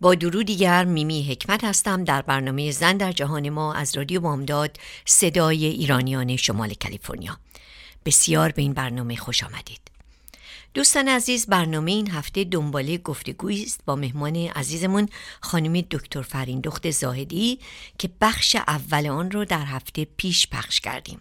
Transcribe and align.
با 0.00 0.14
درو 0.14 0.42
دیگر 0.42 0.84
میمی 0.84 1.22
حکمت 1.22 1.64
هستم. 1.64 2.04
در 2.04 2.22
برنامه 2.22 2.70
زن 2.70 2.96
در 2.96 3.12
جهان 3.12 3.48
ما 3.48 3.74
از 3.74 3.96
رادیو 3.96 4.20
بامداد 4.20 4.76
صدای 5.04 5.64
ایرانیان 5.64 6.36
شمال 6.36 6.74
کالیفرنیا. 6.74 7.38
بسیار 8.04 8.52
به 8.52 8.62
این 8.62 8.72
برنامه 8.72 9.16
خوش 9.16 9.44
آمدید. 9.44 9.80
دوستان 10.74 11.08
عزیز 11.08 11.46
برنامه 11.46 11.90
این 11.90 12.10
هفته 12.10 12.44
دنباله 12.44 12.98
گفتگویی 12.98 13.62
است 13.62 13.80
با 13.84 13.96
مهمان 13.96 14.36
عزیزمون 14.36 15.08
خانم 15.40 15.80
دکتر 15.80 16.22
فریندخت 16.22 16.90
زاهدی 16.90 17.58
که 17.98 18.10
بخش 18.20 18.56
اول 18.56 19.06
آن 19.06 19.30
رو 19.30 19.44
در 19.44 19.64
هفته 19.64 20.04
پیش 20.04 20.46
پخش 20.46 20.80
کردیم. 20.80 21.20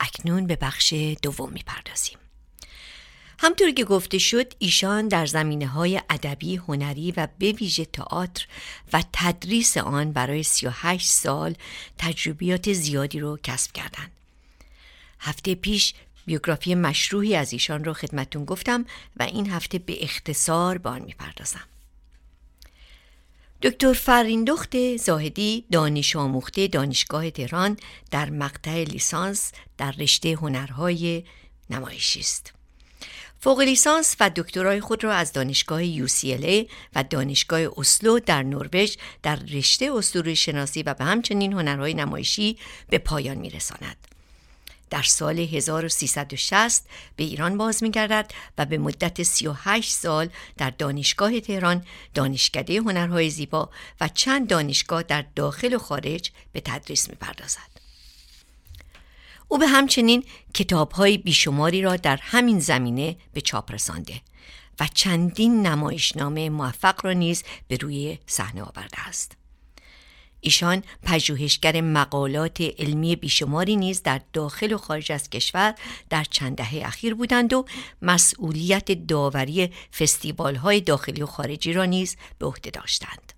اکنون 0.00 0.46
به 0.46 0.56
بخش 0.56 0.94
دوم 1.22 1.50
می‌پردازیم. 1.52 2.18
همطور 3.40 3.70
که 3.70 3.84
گفته 3.84 4.18
شد 4.18 4.52
ایشان 4.58 5.08
در 5.08 5.26
زمینه 5.26 5.66
های 5.66 6.00
ادبی، 6.10 6.56
هنری 6.56 7.12
و 7.16 7.28
به 7.38 7.52
ویژه 7.52 7.84
تئاتر 7.84 8.46
و 8.92 9.02
تدریس 9.12 9.76
آن 9.76 10.12
برای 10.12 10.42
38 10.42 11.08
سال 11.08 11.54
تجربیات 11.98 12.72
زیادی 12.72 13.20
رو 13.20 13.38
کسب 13.42 13.72
کردند. 13.72 14.10
هفته 15.20 15.54
پیش 15.54 15.94
بیوگرافی 16.26 16.74
مشروعی 16.74 17.36
از 17.36 17.52
ایشان 17.52 17.84
رو 17.84 17.92
خدمتون 17.92 18.44
گفتم 18.44 18.84
و 19.16 19.22
این 19.22 19.50
هفته 19.50 19.78
به 19.78 20.04
اختصار 20.04 20.78
به 20.78 20.88
آن 20.88 21.02
می‌پردازم. 21.02 21.64
دکتر 23.62 23.92
فریندخت 23.92 24.96
زاهدی 24.96 25.64
دانش 25.72 26.16
آموخته 26.16 26.66
دانشگاه 26.66 27.30
تهران 27.30 27.76
در 28.10 28.30
مقطع 28.30 28.84
لیسانس 28.84 29.52
در 29.78 29.92
رشته 29.92 30.32
هنرهای 30.32 31.24
نمایشی 31.70 32.20
است. 32.20 32.57
فوق 33.40 33.60
لیسانس 33.60 34.16
و 34.20 34.30
دکترای 34.36 34.80
خود 34.80 35.04
را 35.04 35.14
از 35.14 35.32
دانشگاه 35.32 36.06
UCLA 36.06 36.70
و 36.94 37.04
دانشگاه 37.10 37.60
اسلو 37.76 38.18
در 38.18 38.42
نروژ 38.42 38.96
در 39.22 39.36
رشته 39.36 39.90
اسطوره 39.94 40.34
شناسی 40.34 40.82
و 40.82 40.94
به 40.94 41.04
همچنین 41.04 41.52
هنرهای 41.52 41.94
نمایشی 41.94 42.58
به 42.88 42.98
پایان 42.98 43.38
میرساند. 43.38 43.96
در 44.90 45.02
سال 45.02 45.38
1360 45.38 46.86
به 47.16 47.24
ایران 47.24 47.58
باز 47.58 47.82
میگردد 47.82 48.30
و 48.58 48.66
به 48.66 48.78
مدت 48.78 49.22
38 49.22 49.92
سال 49.92 50.28
در 50.56 50.70
دانشگاه 50.70 51.40
تهران 51.40 51.84
دانشکده 52.14 52.76
هنرهای 52.76 53.30
زیبا 53.30 53.70
و 54.00 54.08
چند 54.08 54.48
دانشگاه 54.48 55.02
در 55.02 55.24
داخل 55.36 55.74
و 55.74 55.78
خارج 55.78 56.30
به 56.52 56.60
تدریس 56.60 57.10
می‌پردازد. 57.10 57.77
او 59.48 59.58
به 59.58 59.66
همچنین 59.66 60.24
کتابهای 60.54 61.18
بیشماری 61.18 61.82
را 61.82 61.96
در 61.96 62.18
همین 62.22 62.60
زمینه 62.60 63.16
به 63.32 63.40
چاپ 63.40 63.72
رسانده 63.72 64.20
و 64.80 64.88
چندین 64.94 65.66
نمایشنامه 65.66 66.50
موفق 66.50 67.04
را 67.04 67.12
نیز 67.12 67.44
به 67.68 67.76
روی 67.76 68.18
صحنه 68.26 68.62
آورده 68.62 69.08
است. 69.08 69.36
ایشان 70.40 70.82
پژوهشگر 71.02 71.80
مقالات 71.80 72.60
علمی 72.60 73.16
بیشماری 73.16 73.76
نیز 73.76 74.02
در 74.02 74.20
داخل 74.32 74.72
و 74.72 74.78
خارج 74.78 75.12
از 75.12 75.30
کشور 75.30 75.74
در 76.10 76.24
چند 76.24 76.56
دهه 76.56 76.82
اخیر 76.84 77.14
بودند 77.14 77.52
و 77.52 77.64
مسئولیت 78.02 79.06
داوری 79.06 79.72
فستیوال 79.98 80.54
های 80.54 80.80
داخلی 80.80 81.22
و 81.22 81.26
خارجی 81.26 81.72
را 81.72 81.84
نیز 81.84 82.16
به 82.38 82.46
عهده 82.46 82.70
داشتند. 82.70 83.37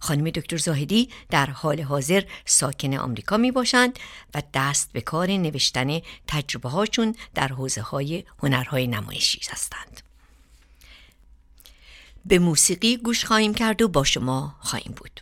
خانم 0.00 0.30
دکتر 0.30 0.56
زاهدی 0.56 1.08
در 1.30 1.46
حال 1.46 1.80
حاضر 1.80 2.22
ساکن 2.44 2.94
آمریکا 2.94 3.36
می 3.36 3.50
باشند 3.50 3.98
و 4.34 4.42
دست 4.54 4.92
به 4.92 5.00
کار 5.00 5.30
نوشتن 5.30 6.00
تجربه 6.26 6.68
هاشون 6.68 7.14
در 7.34 7.48
حوزه 7.48 7.80
های 7.80 8.24
هنرهای 8.42 8.86
نمایشی 8.86 9.40
هستند. 9.50 10.00
به 12.26 12.38
موسیقی 12.38 12.96
گوش 12.96 13.24
خواهیم 13.24 13.54
کرد 13.54 13.82
و 13.82 13.88
با 13.88 14.04
شما 14.04 14.56
خواهیم 14.60 14.94
بود. 14.96 15.20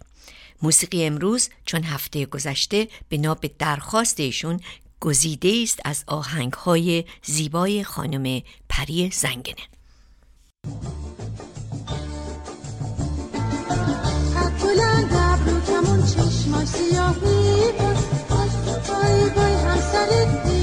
موسیقی 0.62 1.05
امروز 1.05 1.49
چون 1.65 1.83
هفته 1.83 2.27
گذشته 2.27 2.89
بنا 3.10 3.34
به 3.34 3.50
درخواست 3.59 4.21
ایشون 4.21 4.60
گزیده 5.00 5.60
است 5.62 5.81
از 5.84 6.05
آهنگ 6.06 6.53
های 6.53 7.05
زیبای 7.22 7.84
خانم 7.84 8.43
پری 8.69 9.10
زنگنه. 9.10 9.69
ابرو 15.48 15.60
کمون 15.60 16.03
چشمای 16.03 16.66
سیاهی 16.66 17.72
وای 18.88 19.31
وای 19.36 19.54
همسرت 19.54 20.58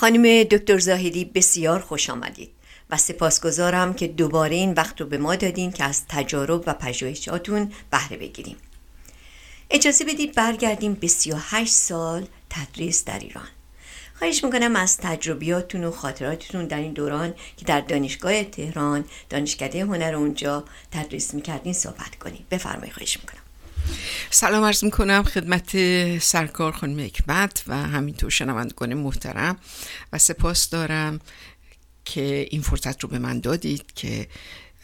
خانم 0.00 0.42
دکتر 0.42 0.78
زاهدی 0.78 1.24
بسیار 1.24 1.80
خوش 1.80 2.10
آمدید 2.10 2.50
و 2.90 2.96
سپاسگزارم 2.96 3.94
که 3.94 4.06
دوباره 4.06 4.54
این 4.54 4.72
وقت 4.72 5.00
رو 5.00 5.06
به 5.06 5.18
ما 5.18 5.36
دادین 5.36 5.72
که 5.72 5.84
از 5.84 6.02
تجارب 6.08 6.64
و 6.66 6.74
پژوهشاتون 6.74 7.72
بهره 7.90 8.16
بگیریم. 8.16 8.56
اجازه 9.70 10.04
بدید 10.04 10.34
برگردیم 10.34 10.94
به 10.94 11.06
38 11.06 11.72
سال 11.72 12.26
تدریس 12.50 13.04
در 13.04 13.18
ایران. 13.18 13.48
خواهش 14.18 14.44
می‌کنم 14.44 14.76
از 14.76 14.96
تجربیاتتون 14.96 15.84
و 15.84 15.90
خاطراتتون 15.90 16.66
در 16.66 16.78
این 16.78 16.92
دوران 16.92 17.34
که 17.56 17.64
در 17.64 17.80
دانشگاه 17.80 18.44
تهران 18.44 19.04
دانشکده 19.30 19.82
هنر 19.82 20.14
اونجا 20.14 20.64
تدریس 20.90 21.34
می‌کردین 21.34 21.72
صحبت 21.72 22.16
کنید. 22.20 22.48
بفرمایید 22.48 22.92
خواهش 22.92 23.16
می‌کنم. 23.16 23.45
سلام 24.30 24.64
عرض 24.64 24.84
می‌کنم 24.84 25.22
خدمت 25.22 25.70
سرکار 26.18 26.72
خانم 26.72 27.00
حکمت 27.00 27.62
و 27.66 27.76
همینطور 27.76 28.30
شنوندگان 28.30 28.94
محترم 28.94 29.56
و 30.12 30.18
سپاس 30.18 30.70
دارم 30.70 31.20
که 32.04 32.46
این 32.50 32.62
فرصت 32.62 33.00
رو 33.00 33.08
به 33.08 33.18
من 33.18 33.40
دادید 33.40 33.92
که 33.94 34.28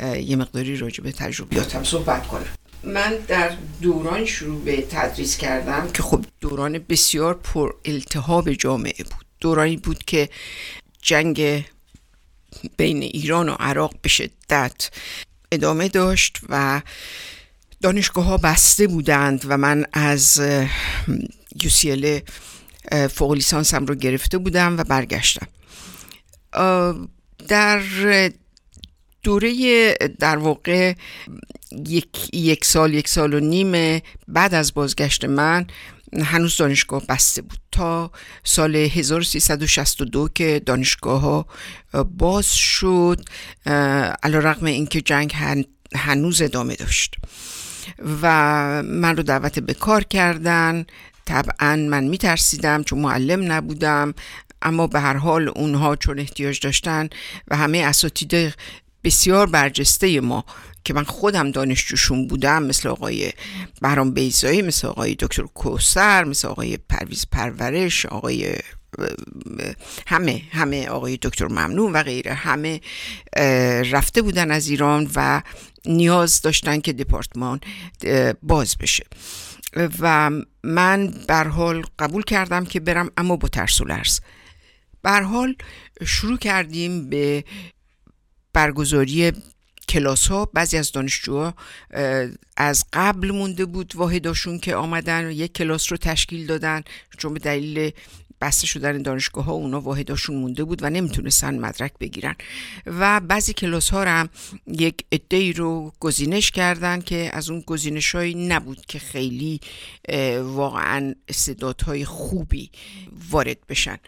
یه 0.00 0.36
مقداری 0.36 0.76
راجع 0.76 1.04
به 1.04 1.12
تجربیاتم 1.12 1.84
صحبت 1.84 2.26
کنم. 2.26 2.46
من 2.84 3.16
در 3.28 3.56
دوران 3.82 4.24
شروع 4.24 4.64
به 4.64 4.82
تدریس 4.82 5.36
کردم 5.36 5.90
که 5.92 6.02
خب 6.02 6.24
دوران 6.40 6.78
بسیار 6.78 7.34
پر 7.34 7.74
التهاب 7.84 8.52
جامعه 8.52 9.04
بود. 9.04 9.26
دورانی 9.40 9.76
بود 9.76 10.04
که 10.04 10.28
جنگ 11.02 11.64
بین 12.76 13.02
ایران 13.02 13.48
و 13.48 13.52
عراق 13.52 13.94
به 14.02 14.08
شدت 14.08 14.90
ادامه 15.52 15.88
داشت 15.88 16.38
و 16.48 16.80
دانشگاه 17.82 18.24
ها 18.24 18.36
بسته 18.36 18.86
بودند 18.86 19.44
و 19.48 19.56
من 19.56 19.86
از 19.92 20.42
UCL 21.58 22.06
فوق 23.10 23.32
لیسانسم 23.32 23.86
رو 23.86 23.94
گرفته 23.94 24.38
بودم 24.38 24.78
و 24.78 24.84
برگشتم. 24.84 25.46
در 27.48 27.82
دوره 29.22 29.94
در 30.18 30.36
واقع 30.36 30.94
یک, 31.86 32.34
یک 32.34 32.64
سال 32.64 32.94
یک 32.94 33.08
سال 33.08 33.34
و 33.34 33.40
نیم 33.40 34.02
بعد 34.28 34.54
از 34.54 34.74
بازگشت 34.74 35.24
من 35.24 35.66
هنوز 36.24 36.56
دانشگاه 36.56 37.02
بسته 37.08 37.42
بود. 37.42 37.58
تا 37.72 38.10
سال 38.44 38.76
1362 38.76 40.28
که 40.34 40.62
دانشگاه 40.66 41.20
ها 41.20 41.46
باز 42.04 42.54
شد 42.54 43.28
علا 44.22 44.38
رقم 44.38 44.66
اینکه 44.66 45.00
جنگ 45.00 45.34
هنوز 45.94 46.42
ادامه 46.42 46.74
داشت. 46.74 47.16
و 48.22 48.82
من 48.82 49.16
رو 49.16 49.22
دعوت 49.22 49.58
به 49.58 49.74
کار 49.74 50.04
کردن. 50.04 50.86
طبعا 51.24 51.76
من 51.76 52.04
میترسیدم 52.04 52.82
چون 52.82 52.98
معلم 52.98 53.52
نبودم 53.52 54.14
اما 54.62 54.86
به 54.86 55.00
هر 55.00 55.16
حال 55.16 55.48
اونها 55.48 55.96
چون 55.96 56.18
احتیاج 56.18 56.60
داشتن 56.60 57.08
و 57.48 57.56
همه 57.56 57.78
اساتید 57.78 58.54
بسیار 59.04 59.46
برجسته 59.46 60.20
ما 60.20 60.44
که 60.84 60.94
من 60.94 61.04
خودم 61.04 61.50
دانشجوشون 61.50 62.26
بودم 62.26 62.62
مثل 62.62 62.88
آقای 62.88 63.32
بهرام 63.80 64.10
بیزایی 64.10 64.62
مثل 64.62 64.88
آقای 64.88 65.16
دکتر 65.18 65.42
کوسر 65.42 66.24
مثل 66.24 66.48
آقای 66.48 66.76
پرویز 66.76 67.26
پرورش 67.32 68.06
آقای 68.06 68.54
همه 70.06 70.42
همه 70.50 70.88
آقای 70.88 71.18
دکتر 71.22 71.48
ممنون 71.48 71.92
و 71.92 72.02
غیره 72.02 72.34
همه 72.34 72.80
رفته 73.90 74.22
بودن 74.22 74.50
از 74.50 74.68
ایران 74.68 75.10
و 75.14 75.42
نیاز 75.86 76.42
داشتن 76.42 76.80
که 76.80 76.92
دپارتمان 76.92 77.60
باز 78.42 78.76
بشه. 78.78 79.04
و 80.00 80.30
من 80.64 81.14
بر 81.28 81.48
حال 81.48 81.82
قبول 81.98 82.22
کردم 82.22 82.64
که 82.64 82.80
برم 82.80 83.10
اما 83.16 83.36
با 83.36 83.48
ترس 83.48 83.80
و 83.80 83.84
لرز. 83.84 84.20
بر 85.02 85.22
حال 85.22 85.54
شروع 86.06 86.38
کردیم 86.38 87.08
به 87.08 87.44
برگزاری 88.52 89.32
کلاس 89.92 90.28
ها 90.28 90.48
بعضی 90.54 90.76
از 90.76 90.92
دانشجوها 90.92 91.54
از 92.56 92.84
قبل 92.92 93.30
مونده 93.30 93.66
بود 93.66 93.92
واحداشون 93.96 94.58
که 94.58 94.74
آمدن 94.74 95.30
یک 95.30 95.52
کلاس 95.52 95.92
رو 95.92 95.96
تشکیل 95.96 96.46
دادن 96.46 96.82
چون 97.18 97.34
به 97.34 97.40
دلیل 97.40 97.92
بسته 98.42 98.66
شدن 98.66 99.02
دانشگاه 99.02 99.44
ها 99.44 99.52
اونا 99.52 99.80
واحداشون 99.80 100.36
مونده 100.36 100.64
بود 100.64 100.82
و 100.82 100.90
نمی‌تونستن 100.90 101.58
مدرک 101.58 101.92
بگیرن. 102.00 102.34
و 102.86 103.20
بعضی 103.20 103.52
کلاس 103.52 103.90
ها 103.90 104.04
هم 104.04 104.28
یک 104.66 105.04
عده 105.12 105.52
رو 105.52 105.92
گزینش 106.00 106.50
کردن 106.50 107.00
که 107.00 107.30
از 107.32 107.50
اون 107.50 107.60
گزینش 107.60 108.14
هایی 108.14 108.34
نبود 108.34 108.86
که 108.86 108.98
خیلی 108.98 109.60
واقعا 110.42 111.14
استعدادهای 111.28 112.04
خوبی 112.04 112.70
وارد 113.30 113.66
بشن. 113.68 113.98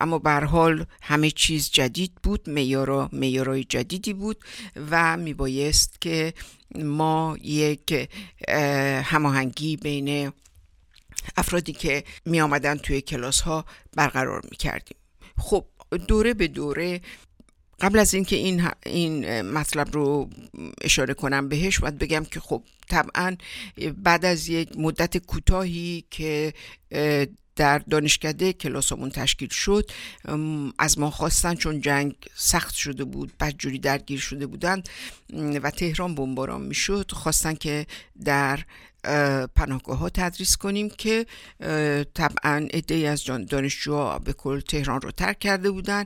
اما 0.00 0.18
به 0.18 0.30
حال 0.30 0.86
همه 1.02 1.30
چیز 1.30 1.70
جدید 1.70 2.12
بود 2.22 2.48
میارا 2.48 3.08
میارای 3.12 3.64
جدیدی 3.64 4.12
بود 4.12 4.38
و 4.90 5.16
میبایست 5.16 6.00
که 6.00 6.34
ما 6.74 7.36
یک 7.42 8.08
هماهنگی 9.04 9.76
بین 9.76 10.32
افرادی 11.36 11.72
که 11.72 12.04
می 12.24 12.40
آمدن 12.40 12.76
توی 12.76 13.00
کلاس 13.00 13.40
ها 13.40 13.64
برقرار 13.96 14.42
می 14.50 14.56
کردیم 14.56 14.96
خب 15.38 15.64
دوره 16.08 16.34
به 16.34 16.48
دوره 16.48 17.00
قبل 17.80 17.98
از 17.98 18.14
اینکه 18.14 18.36
این 18.36 18.68
این 18.86 19.42
مطلب 19.42 19.92
رو 19.92 20.30
اشاره 20.80 21.14
کنم 21.14 21.48
بهش 21.48 21.78
باید 21.78 21.98
بگم 21.98 22.24
که 22.24 22.40
خب 22.40 22.62
طبعا 22.88 23.36
بعد 23.96 24.24
از 24.24 24.48
یک 24.48 24.78
مدت 24.78 25.18
کوتاهی 25.18 26.04
که 26.10 26.54
در 27.56 27.78
دانشکده 27.78 28.52
کلاسمون 28.52 29.10
تشکیل 29.10 29.48
شد 29.48 29.90
از 30.78 30.98
ما 30.98 31.10
خواستن 31.10 31.54
چون 31.54 31.80
جنگ 31.80 32.14
سخت 32.34 32.74
شده 32.74 33.04
بود 33.04 33.32
بدجوری 33.40 33.78
درگیر 33.78 34.20
شده 34.20 34.46
بودند 34.46 34.88
و 35.62 35.70
تهران 35.70 36.14
بمباران 36.14 36.62
می‌شد 36.62 37.12
خواستن 37.12 37.54
که 37.54 37.86
در 38.24 38.60
پناهگاه 39.54 39.98
ها 39.98 40.08
تدریس 40.08 40.56
کنیم 40.56 40.88
که 40.88 41.26
طبعا 42.14 42.68
عده 42.72 42.94
از 42.94 43.24
دانشجوها 43.24 44.18
به 44.18 44.32
کل 44.32 44.60
تهران 44.60 45.00
رو 45.00 45.10
ترک 45.10 45.38
کرده 45.38 45.70
بودن 45.70 46.04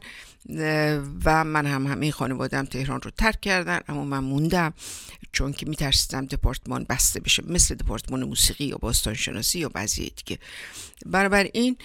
و 1.25 1.45
من 1.45 1.67
هم 1.67 1.87
همه 1.87 2.11
خانوادم 2.11 2.65
تهران 2.65 3.01
رو 3.03 3.11
ترک 3.11 3.41
کردن 3.41 3.81
اما 3.89 4.05
من 4.05 4.19
موندم 4.19 4.75
چون 5.33 5.53
که 5.53 5.67
میترسیدم 5.67 6.27
دپارتمان 6.27 6.87
بسته 6.89 7.21
بشه 7.21 7.43
مثل 7.47 7.75
دپارتمان 7.75 8.25
موسیقی 8.25 8.65
یا 8.65 8.77
باستانشناسی 8.77 9.59
یا 9.59 9.69
بعضی 9.69 10.13
دیگه. 10.17 10.39
برابر 11.07 11.49
این 11.53 11.77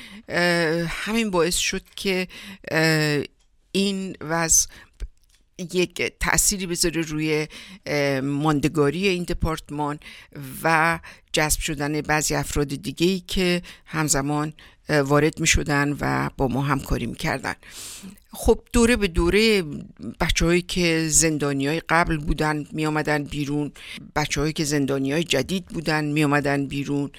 همین 0.87 1.31
باعث 1.31 1.55
شد 1.55 1.83
که 1.95 2.27
این 3.71 4.15
وضع 4.21 4.67
یک 5.57 6.13
تأثیری 6.19 6.65
بذاره 6.65 7.01
روی 7.01 7.47
ماندگاری 8.23 9.07
این 9.07 9.23
دپارتمان 9.23 9.99
و 10.63 10.99
جذب 11.33 11.59
شدن 11.59 12.01
بعضی 12.01 12.35
افراد 12.35 12.67
دیگه 12.67 13.07
ای 13.07 13.19
که 13.19 13.61
همزمان 13.85 14.53
وارد 14.89 15.39
می 15.39 15.47
شدن 15.47 15.97
و 15.99 16.29
با 16.37 16.47
ما 16.47 16.61
همکاری 16.61 17.05
می 17.05 17.15
کردن 17.15 17.55
خب 18.33 18.59
دوره 18.73 18.95
به 18.95 19.07
دوره 19.07 19.63
بچه 20.19 20.45
هایی 20.45 20.61
که 20.61 21.07
زندانی 21.09 21.67
های 21.67 21.79
قبل 21.89 22.17
بودن 22.17 22.65
می 22.71 22.85
آمدن 22.85 23.23
بیرون 23.23 23.71
بچه 24.15 24.41
هایی 24.41 24.53
که 24.53 24.63
زندانی 24.63 25.11
های 25.11 25.23
جدید 25.23 25.65
بودن 25.65 26.05
می 26.05 26.23
آمدن 26.23 26.65
بیرون 26.67 27.11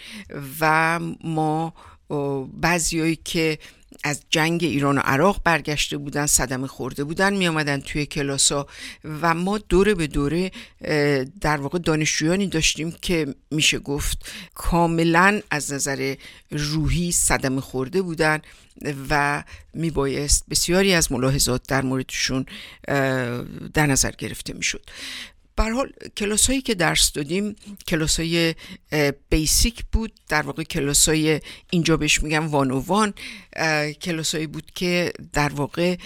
و 0.60 1.00
ما 1.24 1.74
بعضی 2.60 3.16
که 3.16 3.58
از 4.06 4.22
جنگ 4.30 4.64
ایران 4.64 4.98
و 4.98 5.00
عراق 5.00 5.40
برگشته 5.44 5.96
بودن 5.96 6.26
صدمه 6.26 6.66
خورده 6.66 7.04
بودن 7.04 7.34
می 7.34 7.48
آمدن 7.48 7.80
توی 7.80 8.06
کلاسا 8.06 8.66
و 9.04 9.34
ما 9.34 9.58
دوره 9.58 9.94
به 9.94 10.06
دوره 10.06 10.50
در 11.40 11.56
واقع 11.56 11.78
دانشجویانی 11.78 12.46
داشتیم 12.46 12.96
که 13.02 13.34
میشه 13.50 13.78
گفت 13.78 14.32
کاملا 14.54 15.40
از 15.50 15.72
نظر 15.72 16.14
روحی 16.50 17.12
صدمه 17.12 17.60
خورده 17.60 18.02
بودن 18.02 18.40
و 19.10 19.44
میبایست 19.74 20.44
بسیاری 20.50 20.94
از 20.94 21.12
ملاحظات 21.12 21.62
در 21.68 21.82
موردشون 21.82 22.46
در 23.74 23.86
نظر 23.86 24.10
گرفته 24.10 24.52
می‌شد. 24.52 24.82
بر 25.56 25.70
حال 25.70 25.92
کلاس 26.16 26.46
هایی 26.46 26.60
که 26.60 26.74
درس 26.74 27.12
دادیم 27.12 27.56
کلاس 27.88 28.20
های 28.20 28.54
بیسیک 29.28 29.84
بود. 29.92 30.12
در 30.28 30.42
واقع 30.42 30.62
کلاس 30.62 31.08
های 31.08 31.40
اینجا 31.70 31.96
بهش 31.96 32.22
میگم 32.22 32.48
وان 32.48 32.70
و 32.70 32.80
وان. 32.80 33.14
کلاس 34.02 34.34
هایی 34.34 34.46
بود 34.46 34.70
که 34.74 35.12
در 35.32 35.48
واقع 35.48 35.96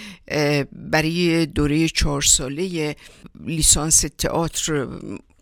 برای 0.73 1.47
دوره 1.47 1.89
چهار 1.89 2.23
ساله 2.23 2.97
لیسانس 3.41 4.05
تئاتر 4.19 4.89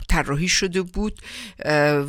طراحی 0.08 0.48
شده 0.48 0.82
بود 0.82 1.20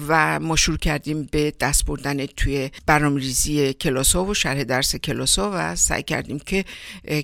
و 0.07 0.39
ما 0.39 0.55
شروع 0.55 0.77
کردیم 0.77 1.23
به 1.31 1.53
دست 1.59 1.85
بردن 1.85 2.25
توی 2.25 2.71
برنامه‌ریزی 2.85 3.73
کلاس 3.73 4.15
ها 4.15 4.25
و 4.25 4.33
شرح 4.33 4.63
درس 4.63 4.95
کلاس 4.95 5.39
ها 5.39 5.51
و 5.53 5.75
سعی 5.75 6.03
کردیم 6.03 6.39
که 6.39 6.65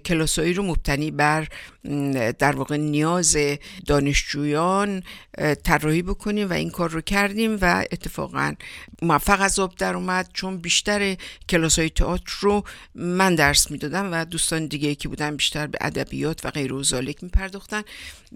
کلاس 0.06 0.40
رو 0.40 0.64
مبتنی 0.64 1.12
بر 1.12 1.48
در 2.40 2.56
واقع 2.56 2.78
نیاز 2.78 3.38
دانشجویان 3.86 5.04
طراحی 5.64 6.02
بکنیم 6.02 6.50
و 6.50 6.54
این 6.54 6.70
کار 6.70 6.90
رو 6.90 7.02
کردیم 7.02 7.58
و 7.62 7.86
اتفاقا 7.92 8.54
موفق 9.02 9.42
از 9.42 9.60
آب 9.60 9.76
در 9.78 9.96
اومد. 9.96 10.30
چون 10.34 10.58
بیشتر 10.58 11.18
کلاس 11.50 11.80
های 11.80 11.90
تئاتر 11.90 12.34
رو 12.40 12.64
من 12.96 13.36
درس 13.36 13.72
می‌دادم 13.72 14.14
و 14.14 14.26
دوستان 14.26 14.66
دیگه 14.66 14.96
که 14.96 15.10
بودن 15.10 15.36
بیشتر 15.36 15.68
به 15.68 15.78
ادبیات 15.82 16.46
و 16.46 16.50
غیر 16.50 16.74
و 16.74 16.84
ذالک 16.84 17.24
میپرداختن 17.24 17.82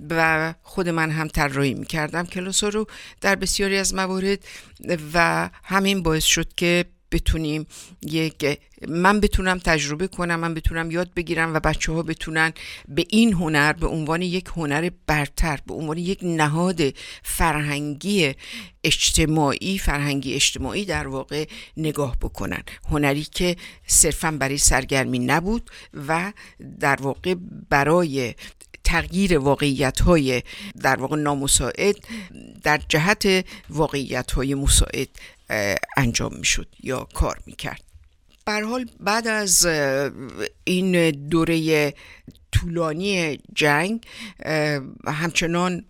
و 0.09 0.53
خود 0.63 0.89
من 0.89 1.11
هم 1.11 1.27
طراحی 1.27 1.73
می‌کردم 1.73 2.25
کلاس 2.25 2.63
ها 2.63 2.69
رو 2.69 2.87
در 3.21 3.35
بسیاری 3.35 3.77
از 3.77 3.93
موارد 3.93 4.39
و 5.13 5.49
همین 5.63 6.03
باعث 6.03 6.23
شد 6.23 6.53
که 6.53 6.85
بتونیم 7.11 7.67
یک 8.01 8.59
من 8.87 9.19
بتونم 9.19 9.59
تجربه 9.59 10.07
کنم 10.07 10.39
من 10.39 10.53
بتونم 10.53 10.91
یاد 10.91 11.13
بگیرم 11.13 11.53
و 11.53 11.59
بچه 11.59 11.91
ها 11.91 12.03
بتونن 12.03 12.53
به 12.87 13.05
این 13.09 13.33
هنر 13.33 13.73
به 13.73 13.87
عنوان 13.87 14.21
یک 14.21 14.47
هنر 14.47 14.89
برتر 15.07 15.59
به 15.67 15.73
عنوان 15.73 15.97
یک 15.97 16.19
نهاد 16.21 16.81
فرهنگی 17.23 18.33
اجتماعی 18.83 19.77
فرهنگی 19.77 20.33
اجتماعی 20.33 20.85
در 20.85 21.07
واقع 21.07 21.45
نگاه 21.77 22.17
بکنن. 22.21 22.63
هنری 22.89 23.23
که 23.23 23.55
صرفا 23.87 24.31
برای 24.31 24.57
سرگرمی 24.57 25.19
نبود 25.19 25.69
و 26.07 26.33
در 26.79 27.01
واقع 27.01 27.35
برای 27.69 28.33
تغییر 28.83 29.37
واقعیت 29.37 30.01
های 30.01 30.43
در 30.81 30.99
واقع 30.99 31.17
نامساعد 31.17 31.95
در 32.63 32.81
جهت 32.89 33.45
واقعیت 33.69 34.31
های 34.31 34.55
مساعد 34.55 35.09
انجام 35.97 36.35
می‌شد 36.35 36.67
یا 36.83 37.07
کار 37.13 37.39
می‌کرد. 37.45 37.81
حال 38.47 38.85
بعد 38.99 39.27
از 39.27 39.65
این 40.63 41.11
دوره 41.11 41.93
طولانی 42.51 43.37
جنگ 43.53 44.05
همچنان 45.07 45.85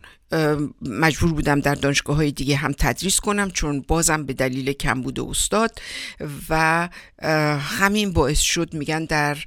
مجبور 0.82 1.34
بودم 1.34 1.60
در 1.60 1.76
دانشگاه 1.76 2.16
های 2.16 2.32
دیگه 2.32 2.56
هم 2.56 2.72
تدریس 2.72 3.20
کنم 3.20 3.52
چون 3.52 3.86
بازم 3.88 4.26
به 4.26 4.34
دلیل 4.34 4.74
کمبود 4.74 5.20
استاد 5.20 5.82
و 6.50 6.90
همین 7.60 8.14
باعث 8.14 8.40
شد 8.40 8.74
میگن 8.74 9.06
در 9.06 9.38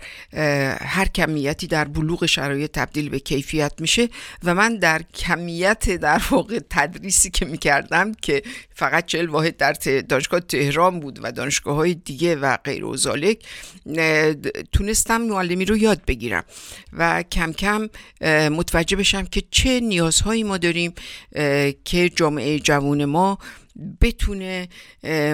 هر 0.80 1.06
کمیتی 1.14 1.66
در 1.66 1.84
بلوغ 1.84 2.26
شرایط 2.26 2.70
تبدیل 2.70 3.08
به 3.08 3.18
کیفیت 3.18 3.72
میشه 3.78 4.08
و 4.44 4.54
من 4.54 4.76
در 4.76 5.02
کمیت 5.14 5.90
در 5.90 6.22
واقع 6.30 6.60
تدریسی 6.70 7.30
که 7.30 7.44
می‌کردم 7.44 8.12
که 8.14 8.42
فقط 8.74 9.06
چل 9.06 9.26
واحد 9.26 9.56
در 9.56 9.72
دانشگاه 10.08 10.40
تهران 10.40 11.00
بود 11.00 11.18
و 11.22 11.32
دانشگاه 11.32 11.76
های 11.76 11.94
دیگه 11.94 12.36
و 12.36 12.56
غیر 12.56 12.84
و 12.84 12.96
تونستم 14.72 15.20
معلمی 15.20 15.64
رو 15.64 15.76
یاد 15.76 16.04
بگیرم 16.06 16.44
و 16.92 17.22
کم 17.22 17.52
کم 17.52 17.88
متوجه 18.48 18.96
بشم 18.96 19.24
که 19.24 19.42
چه 19.50 19.80
نیازهایی 19.80 20.44
ما 20.44 20.58
داریم 20.58 20.71
که 21.84 22.08
جامعه 22.16 22.58
جوون 22.58 23.04
ما 23.04 23.38
بتونه 24.00 24.68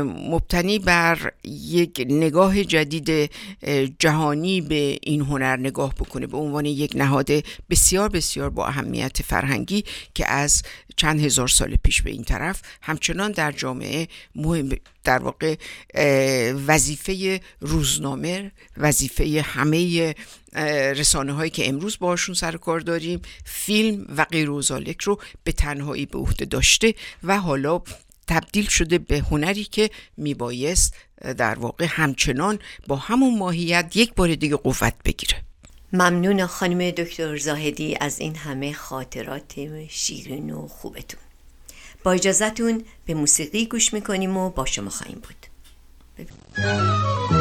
مبتنی 0.04 0.78
بر 0.78 1.32
یک 1.44 2.06
نگاه 2.08 2.64
جدید 2.64 3.30
جهانی 3.98 4.60
به 4.60 4.98
این 5.02 5.20
هنر 5.20 5.56
نگاه 5.56 5.94
بکنه 5.94 6.26
به 6.26 6.36
عنوان 6.36 6.64
یک 6.66 6.92
نهاد 6.94 7.28
بسیار 7.70 8.08
بسیار 8.08 8.50
با 8.50 8.66
اهمیت 8.66 9.22
فرهنگی 9.22 9.84
که 10.14 10.30
از 10.30 10.62
چند 10.96 11.20
هزار 11.20 11.48
سال 11.48 11.76
پیش 11.76 12.02
به 12.02 12.10
این 12.10 12.24
طرف 12.24 12.62
همچنان 12.82 13.32
در 13.32 13.52
جامعه 13.52 14.08
مهم 14.34 14.68
در 15.04 15.18
واقع 15.18 15.56
وظیفه 16.66 17.40
روزنامه 17.60 18.52
وظیفه 18.76 19.44
همه 19.46 20.14
رسانه 20.96 21.32
هایی 21.32 21.50
که 21.50 21.68
امروز 21.68 21.98
باشون 21.98 22.34
سر 22.34 22.56
کار 22.56 22.80
داریم 22.80 23.20
فیلم 23.44 24.06
و 24.16 24.24
غیر 24.24 24.48
رو 25.02 25.20
به 25.44 25.52
تنهایی 25.52 26.06
به 26.06 26.18
عهده 26.18 26.44
داشته 26.44 26.94
و 27.22 27.38
حالا 27.38 27.82
تبدیل 28.28 28.68
شده 28.68 28.98
به 28.98 29.18
هنری 29.18 29.64
که 29.64 29.90
میبایست 30.16 30.94
در 31.38 31.58
واقع 31.58 31.86
همچنان 31.88 32.58
با 32.86 32.96
همون 32.96 33.38
ماهیت 33.38 33.92
یک 33.94 34.14
بار 34.14 34.34
دیگه 34.34 34.56
قوت 34.56 34.94
بگیره. 35.04 35.42
ممنون 35.92 36.46
خانم 36.46 36.90
دکتر 36.90 37.36
زاهدی 37.36 37.96
از 38.00 38.20
این 38.20 38.36
همه 38.36 38.72
خاطرات 38.72 39.54
شیرین 39.88 40.50
و 40.50 40.68
خوبتون. 40.68 41.20
با 42.04 42.12
اجازتون 42.12 42.84
به 43.06 43.14
موسیقی 43.14 43.66
گوش 43.66 43.92
می‌کنیم 43.94 44.36
و 44.36 44.50
با 44.50 44.64
شما 44.64 44.90
خواهیم 44.90 45.18
بود. 45.18 45.46
میمی 46.18 47.37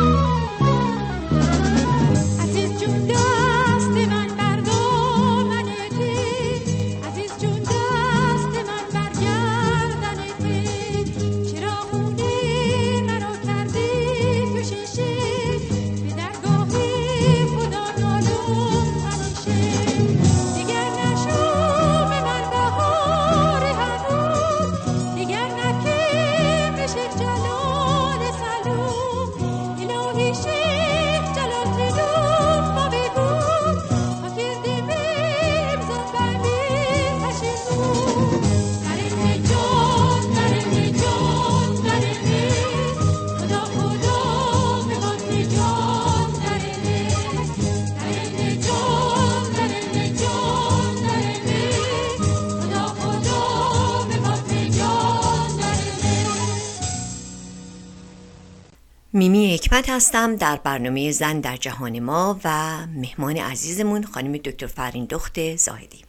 حکمت 59.77 59.89
هستم 59.89 60.36
در 60.36 60.55
برنامه 60.55 61.12
زن 61.12 61.39
در 61.39 61.57
جهان 61.57 62.00
ما 62.00 62.39
و 62.43 62.77
مهمان 62.88 63.38
عزیزمون 63.38 64.03
خانم 64.03 64.38
دکتر 64.38 64.67
فرین 64.67 65.05
دخت 65.05 65.55
زاهدی. 65.55 66.03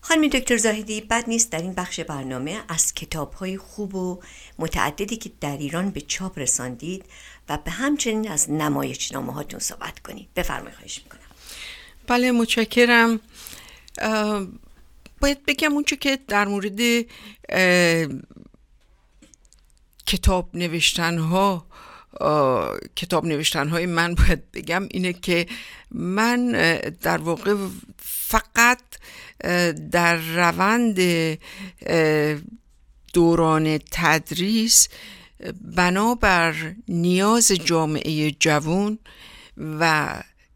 خانم 0.00 0.28
دکتر 0.28 0.56
زاهدی 0.56 1.00
بد 1.00 1.24
نیست 1.28 1.50
در 1.50 1.58
این 1.58 1.72
بخش 1.72 2.00
برنامه 2.00 2.60
از 2.68 2.94
کتاب 2.94 3.32
های 3.32 3.58
خوب 3.58 3.94
و 3.94 4.20
متعددی 4.58 5.16
که 5.16 5.30
در 5.40 5.56
ایران 5.56 5.90
به 5.90 6.00
چاپ 6.00 6.38
رساندید 6.38 7.04
و 7.48 7.58
به 7.58 7.70
همچنین 7.70 8.30
از 8.30 8.50
نمایشنامه 8.50 9.32
هاتون 9.32 9.60
صحبت 9.60 9.98
کنید. 9.98 10.28
بفرمایید 10.36 10.74
خواهش 10.76 11.00
می‌کنم. 11.04 11.20
بله 12.06 12.32
متشکرم. 12.32 13.20
باید 15.20 15.46
بگم 15.46 15.72
اونچه 15.72 15.96
که 15.96 16.18
در 16.28 16.44
مورد 16.44 16.80
کتاب 20.06 20.48
نوشتن 20.54 21.18
ها 21.18 21.66
کتاب 22.96 23.24
نوشتن 23.24 23.68
های 23.68 23.86
من 23.86 24.14
باید 24.14 24.50
بگم 24.52 24.88
اینه 24.90 25.12
که 25.12 25.46
من 25.90 26.52
در 27.02 27.18
واقع 27.18 27.54
فقط 27.98 28.78
در 29.90 30.16
روند 30.16 30.98
دوران 33.12 33.78
تدریس 33.90 34.88
بنابر 35.76 36.74
نیاز 36.88 37.52
جامعه 37.52 38.30
جوان 38.30 38.98
و 39.80 40.14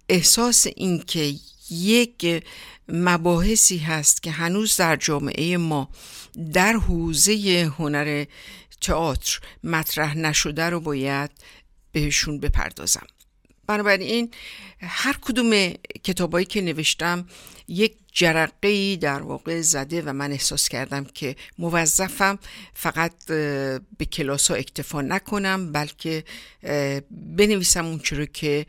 احساس 0.09 0.67
اینکه 0.77 1.35
یک 1.71 2.45
مباحثی 2.89 3.79
هست 3.79 4.23
که 4.23 4.31
هنوز 4.31 4.77
در 4.77 4.97
جامعه 4.97 5.57
ما 5.57 5.89
در 6.53 6.73
حوزه 6.73 7.73
هنر 7.79 8.25
تئاتر 8.81 9.41
مطرح 9.65 10.17
نشده 10.17 10.71
رو 10.71 10.81
باید 10.81 11.31
بهشون 11.93 12.41
بپردازم. 12.41 13.07
بنابراین 13.67 14.31
هر 14.81 15.19
کدوم 15.21 15.73
کتابایی 16.05 16.47
که 16.47 16.61
نوشتم 16.61 17.27
یک 17.69 17.97
جرقه 18.13 18.97
در 18.97 19.23
واقع 19.23 19.61
زده 19.61 20.03
و 20.03 20.13
من 20.13 20.33
احساس 20.33 20.69
کردم 20.69 21.05
که 21.05 21.37
موظفم. 21.59 22.39
فقط 22.75 23.25
به 23.99 24.05
کلاس 24.13 24.51
ها 24.51 24.57
اکتفا 24.57 25.03
نکنم 25.03 25.73
بلکه 25.73 26.25
بنویسم 27.11 27.87
اون 27.87 28.01
رو 28.11 28.25
که 28.25 28.67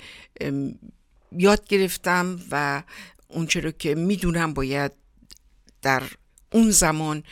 یاد 1.31 1.67
گرفتم 1.67 2.39
و 2.51 2.83
اون 3.27 3.47
رو 3.47 3.71
که 3.71 3.95
می‌دونم 3.95 4.53
باید 4.53 4.91
در 5.81 6.03
اون 6.57 6.71
زمان 6.71 7.23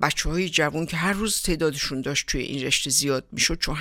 بچه 0.00 0.30
های 0.30 0.48
جوان 0.48 0.86
که 0.86 0.96
هر 0.96 1.12
روز 1.12 1.42
تعدادشون 1.42 2.00
داشت 2.00 2.26
توی 2.26 2.42
این 2.42 2.64
رشته 2.64 2.90
زیاد 2.90 3.24
می‌شد 3.32 3.58
چون 3.58 3.76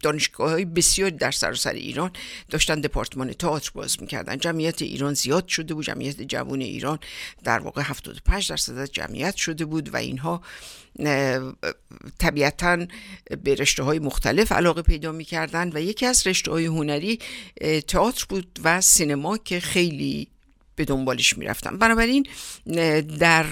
دانشگاه 0.00 0.50
های 0.50 0.64
بسیار 0.64 1.10
در 1.10 1.30
سراسر 1.30 1.72
ایران 1.72 2.10
داشتن 2.50 2.80
دپارتمان 2.80 3.32
تئاتر 3.32 3.70
باز 3.74 4.00
می‌کردن. 4.00 4.36
جمعیت 4.36 4.82
ایران 4.82 5.14
زیاد 5.14 5.48
شده 5.48 5.74
بود 5.74 5.84
جمعیت 5.84 6.22
جوان 6.22 6.60
ایران 6.60 6.98
در 7.44 7.58
واقع 7.58 7.82
75 7.82 8.48
درصد 8.48 8.78
از 8.78 8.92
جمعیت 8.92 9.36
شده 9.36 9.64
بود 9.64 9.94
و 9.94 9.96
اینها 9.96 10.42
طبیعتا 12.18 12.86
به 13.44 13.54
رشته 13.54 13.82
های 13.82 13.98
مختلف 13.98 14.52
علاقه 14.52 14.82
پیدا 14.82 15.12
می‌کردن. 15.12 15.70
و 15.74 15.82
یکی 15.82 16.06
از 16.06 16.26
رشته 16.26 16.50
های 16.50 16.66
هنری 16.66 17.18
تئاتر 17.88 18.24
بود 18.28 18.58
و 18.64 18.80
سینما 18.80 19.38
که 19.38 19.60
خیلی 19.60 20.28
به 20.76 20.84
دنبالش 20.84 21.38
می‌رفتم. 21.38 21.78
بنابراین 21.78 22.26
در 23.18 23.46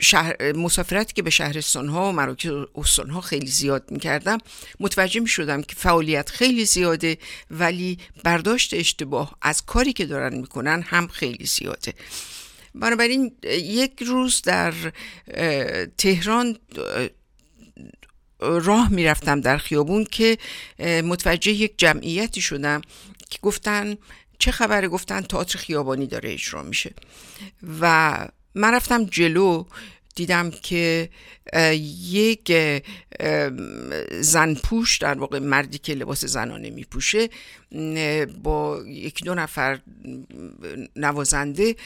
شهر 0.00 0.52
مسافرتی 0.52 1.14
که 1.14 1.22
به 1.22 1.30
شهرستان 1.30 1.88
ها 1.88 2.08
و 2.08 2.12
مراکز 2.12 2.52
استان 2.74 3.10
ها 3.10 3.20
خیلی 3.20 3.46
زیاد 3.46 3.90
می‌کردم 3.90 4.38
متوجه 4.80 5.20
می 5.20 5.28
شدم 5.28 5.62
که 5.62 5.74
فعالیت 5.74 6.30
خیلی 6.30 6.64
زیاده 6.64 7.18
ولی 7.50 7.98
برداشت 8.24 8.74
اشتباه 8.74 9.36
از 9.42 9.64
کاری 9.64 9.92
که 9.92 10.06
دارن 10.06 10.34
می‌کنن 10.38 10.82
هم 10.82 11.08
خیلی 11.08 11.46
زیاده. 11.46 11.94
بنابراین 12.74 13.36
یک 13.44 14.02
روز 14.06 14.42
در 14.42 14.74
تهران 15.98 16.58
راه 18.40 18.92
می‌رفتم 18.92 19.40
در 19.40 19.58
خیابون 19.58 20.04
که 20.04 20.38
متوجه 20.80 21.52
یک 21.52 21.78
جمعیتی 21.78 22.40
شدم 22.40 22.80
که 23.30 23.38
گفتن 23.42 23.96
چه 24.38 24.50
خبره؟ 24.50 24.88
گفتن 24.88 25.20
تئاتر 25.20 25.58
خیابانی 25.58 26.06
داره 26.06 26.32
اجرا 26.32 26.62
میشه. 26.62 26.94
و 27.80 28.28
من 28.54 28.74
رفتم 28.74 29.04
جلو 29.04 29.64
دیدم 30.14 30.50
که 30.50 31.10
یک 32.10 32.52
زن 34.20 34.54
پوش 34.54 34.98
در 34.98 35.18
واقع 35.18 35.38
مردی 35.38 35.78
که 35.78 35.94
لباس 35.94 36.24
زنانه 36.24 36.70
میپوشه 36.70 37.28
با 38.42 38.82
یک 38.86 39.24
دو 39.24 39.34
نفر 39.34 39.80
نوازنده 40.96 41.76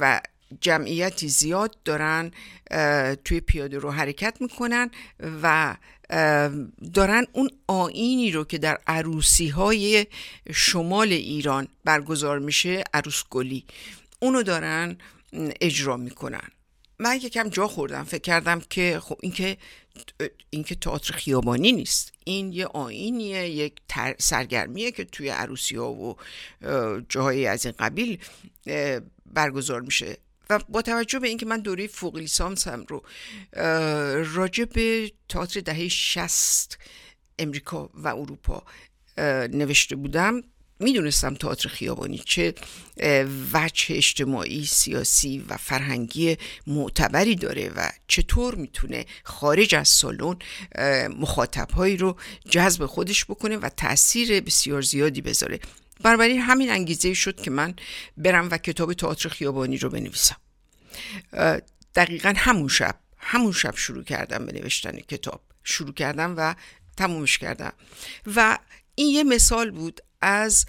و 0.00 0.20
جمعیتی 0.60 1.28
زیاد 1.28 1.76
دارن 1.84 2.30
توی 3.24 3.40
پیاده 3.40 3.78
رو 3.78 3.90
حرکت 3.90 4.36
می‌کنن 4.40 4.90
و 5.42 5.76
دارن 6.94 7.26
اون 7.32 7.50
آینی 7.66 8.30
رو 8.32 8.44
که 8.44 8.58
در 8.58 8.78
عروسی 8.86 9.48
های 9.48 10.06
شمال 10.54 11.08
ایران 11.08 11.68
برگزار 11.84 12.38
میشه 12.38 12.84
عروس 12.94 13.22
گلی 13.30 13.64
اونو 14.20 14.42
دارن 14.42 14.96
اجرا 15.60 15.96
می‌کنن. 15.96 16.48
من 16.98 17.16
یکم 17.16 17.48
جا 17.48 17.68
خوردم 17.68 18.04
فکر 18.04 18.20
کردم 18.20 18.60
که 18.70 19.00
خب 19.02 19.18
این 19.22 19.32
که 19.32 19.56
این 20.50 20.64
که 20.64 20.74
تئاتر 20.74 21.14
خیابانی 21.14 21.72
نیست. 21.72 22.12
این 22.24 22.52
یه 22.52 22.66
آینیه 22.66 23.48
یک 23.48 23.72
سرگرمیه 24.18 24.90
که 24.90 25.04
توی 25.04 25.28
عروسی 25.28 25.76
ها 25.76 25.92
و 25.92 26.16
جاهای 27.08 27.46
از 27.46 27.66
این 27.66 27.74
قبیل 27.78 28.18
برگزار 29.26 29.80
میشه. 29.80 30.16
و 30.52 30.58
با 30.68 30.82
توجه 30.82 31.18
به 31.18 31.28
اینکه 31.28 31.46
من 31.46 31.60
دوره 31.60 31.86
فوق 31.86 32.16
لیسانسم 32.16 32.84
رو 32.88 33.02
راجع 34.34 34.64
به 34.64 35.12
تئاتر 35.28 35.60
دهه 35.60 35.88
60 35.88 36.78
امریکا 37.38 37.90
و 37.94 38.08
اروپا 38.08 38.62
نوشته 39.52 39.96
بودم 39.96 40.42
می‌دونستم 40.80 41.34
تئاتر 41.34 41.68
خیابانی 41.68 42.18
چه 42.18 42.54
وجه 43.52 43.96
اجتماعی 43.96 44.64
سیاسی 44.66 45.44
و 45.48 45.56
فرهنگی 45.56 46.36
معتبری 46.66 47.34
داره 47.34 47.72
و 47.76 47.90
چطور 48.08 48.54
می‌تونه 48.54 49.06
خارج 49.24 49.74
از 49.74 49.88
سالن 49.88 50.36
مخاطبهایی 51.18 51.96
رو 51.96 52.16
جذب 52.50 52.86
خودش 52.86 53.24
بکنه 53.24 53.56
و 53.56 53.68
تاثیر 53.68 54.40
بسیار 54.40 54.82
زیادی 54.82 55.20
بذاره. 55.20 55.60
بنابراین 56.02 56.40
همین 56.40 56.70
انگیزه 56.70 57.14
شد 57.14 57.40
که 57.40 57.50
من 57.50 57.74
برم 58.16 58.48
و 58.50 58.58
کتاب 58.58 58.92
تئاتر 58.92 59.28
خیابانی 59.28 59.76
رو 59.76 59.90
بنویسم. 59.90 60.36
دقیقا 61.94 62.32
همون 62.36 62.68
شب 62.68 62.98
همون 63.18 63.52
شب 63.52 63.76
شروع 63.76 64.04
کردم 64.04 64.46
به 64.46 64.52
نوشتن 64.52 64.98
کتاب. 64.98 65.40
شروع 65.64 65.94
کردم 65.94 66.34
و 66.36 66.54
تمومش 66.96 67.38
کردم. 67.38 67.72
و 68.36 68.58
این 68.94 69.08
یه 69.08 69.24
مثال 69.24 69.70
بود 69.70 70.00
از 70.20 70.66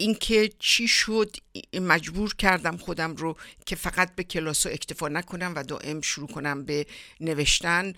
اینکه 0.00 0.50
چی 0.58 0.88
شد 0.88 1.36
مجبور 1.80 2.34
کردم 2.34 2.76
خودم 2.76 3.16
رو 3.16 3.36
که 3.66 3.76
فقط 3.76 4.14
به 4.14 4.24
کلاس 4.24 4.66
و 4.66 4.68
اکتفا 4.68 5.08
نکنم 5.08 5.52
و 5.56 5.62
دائم 5.62 6.00
شروع 6.00 6.28
کنم 6.28 6.64
به 6.64 6.86
نوشتن 7.20 7.92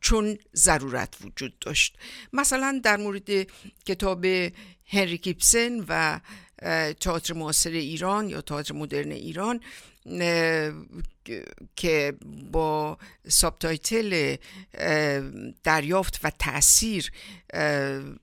چون 0.00 0.38
ضرورت 0.54 1.16
وجود 1.24 1.58
داشت. 1.58 1.98
مثلا 2.32 2.80
در 2.84 2.96
مورد 2.96 3.46
کتاب 3.86 4.24
هنری 4.86 5.18
کیپسن 5.18 5.84
و 5.88 6.20
تئاتر 7.00 7.34
معاصر 7.34 7.70
ایران 7.70 8.28
یا 8.28 8.40
تئاتر 8.40 8.74
مدرن 8.74 9.12
ایران 9.12 9.60
که 11.76 12.14
با 12.52 12.98
سابتایتل 13.28 14.36
دریافت 15.64 16.20
و 16.24 16.30
تاثیر 16.38 17.12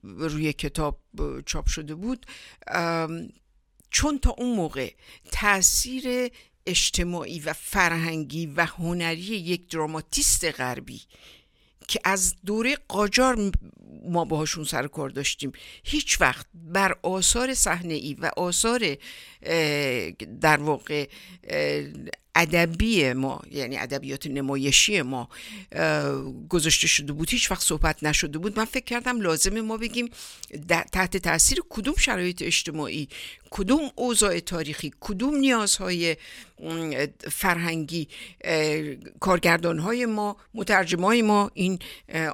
روی 0.02 0.52
کتاب 0.52 1.00
چاپ 1.46 1.66
شده 1.66 1.94
بود 1.94 2.26
چون 3.90 4.18
تا 4.18 4.30
اون 4.38 4.56
موقع 4.56 4.90
تاثیر 5.32 6.30
اجتماعی 6.66 7.40
و 7.40 7.52
فرهنگی 7.52 8.46
و 8.46 8.64
هنری 8.64 9.20
یک 9.20 9.70
دراماتیست 9.70 10.44
غربی 10.44 11.02
که 11.90 12.00
از 12.04 12.34
دوره 12.46 12.76
قاجار 12.88 13.50
ما 14.04 14.24
باهاشون 14.24 14.64
سر 14.64 14.86
کار 14.86 15.08
داشتیم. 15.08 15.52
هیچ 15.84 16.20
وقت 16.20 16.46
بر 16.54 16.96
آثار 17.02 17.54
صحنه 17.54 17.94
ای 17.94 18.14
و 18.14 18.30
آثار 18.36 18.96
در 20.40 20.56
واقع 20.56 21.08
ادبی 22.40 23.12
ما 23.12 23.42
یعنی 23.50 23.78
ادبیات 23.78 24.26
نمایشی 24.26 25.02
ما 25.02 25.28
گذاشته 26.48 26.86
شده 26.86 27.12
بود 27.12 27.30
هیچ 27.30 27.50
وقت 27.50 27.62
صحبت 27.62 28.02
نشده 28.02 28.38
بود. 28.38 28.58
من 28.58 28.64
فکر 28.64 28.84
کردم 28.84 29.20
لازمه 29.20 29.60
ما 29.60 29.76
بگیم 29.76 30.10
تحت 30.92 31.16
تاثیر 31.16 31.62
کدوم 31.68 31.94
شرایط 31.98 32.42
اجتماعی 32.42 33.08
کدوم 33.50 33.90
اوضاع 33.94 34.38
تاریخی 34.40 34.92
کدوم 35.00 35.34
نیازهای 35.36 36.16
فرهنگی 37.30 38.08
کارگردان 39.20 39.78
های 39.78 40.06
ما 40.06 40.36
مترجم 40.54 41.04
های 41.04 41.22
ما 41.22 41.50
این 41.54 41.78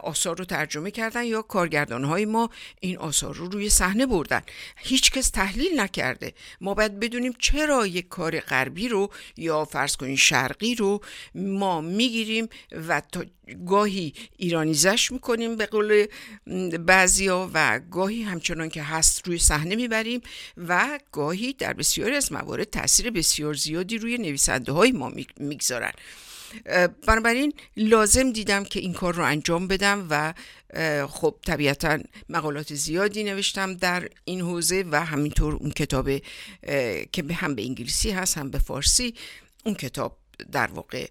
آثار 0.02 0.38
رو 0.38 0.44
ترجمه 0.44 0.90
کردن 0.90 1.24
یا 1.24 1.42
کارگردان 1.42 2.04
های 2.04 2.24
ما 2.24 2.50
این 2.80 2.98
آثار 2.98 3.34
رو 3.34 3.48
روی 3.48 3.70
صحنه 3.70 4.06
بردن. 4.06 4.42
هیچکس 4.76 5.30
تحلیل 5.30 5.80
نکرده. 5.80 6.34
ما 6.60 6.74
باید 6.74 7.00
بدونیم 7.00 7.32
چرا 7.38 7.86
یک 7.86 8.08
کار 8.08 8.40
غربی 8.40 8.88
رو 8.88 9.10
یا 9.36 9.64
فرض 9.64 9.95
کنین 9.96 10.16
شرقی 10.16 10.74
رو 10.74 11.00
ما 11.34 11.80
می‌گیریم 11.80 12.48
و 12.88 13.02
تا 13.12 13.24
گاهی 13.66 14.12
ایرانیزش 14.36 15.12
می‌کنیم 15.12 15.56
به 15.56 15.66
قول 15.66 16.06
بعضیا 16.78 17.50
و 17.54 17.80
گاهی 17.90 18.22
همچنان 18.22 18.68
که 18.68 18.82
هست 18.82 19.28
روی 19.28 19.38
صحنه 19.38 19.76
می‌بریم 19.76 20.20
و 20.68 20.98
گاهی 21.12 21.52
در 21.52 21.72
بسیاری 21.72 22.16
از 22.16 22.32
موارد 22.32 22.70
تاثیر 22.70 23.10
بسیار 23.10 23.54
زیادی 23.54 23.98
روی 23.98 24.18
نویسنده 24.18 24.72
های 24.72 24.92
ما 24.92 25.12
می‌گذارن. 25.36 25.92
بنابراین 27.06 27.52
لازم 27.76 28.32
دیدم 28.32 28.64
که 28.64 28.80
این 28.80 28.92
کار 28.92 29.14
رو 29.14 29.24
انجام 29.24 29.66
بدم 29.68 30.06
و 30.10 30.34
خب 31.06 31.34
طبیعتا 31.46 31.98
مقالات 32.28 32.74
زیادی 32.74 33.24
نوشتم 33.24 33.74
در 33.74 34.08
این 34.24 34.40
حوزه 34.40 34.84
و 34.90 35.04
همینطور 35.04 35.54
اون 35.54 35.70
کتاب 35.70 36.18
که 37.12 37.24
هم 37.32 37.54
به 37.54 37.62
انگلیسی 37.62 38.10
هست 38.10 38.38
هم 38.38 38.50
به 38.50 38.58
فارسی. 38.58 39.14
اون 39.66 39.74
کتاب 39.74 40.18
در 40.52 40.66
واقع 40.66 41.08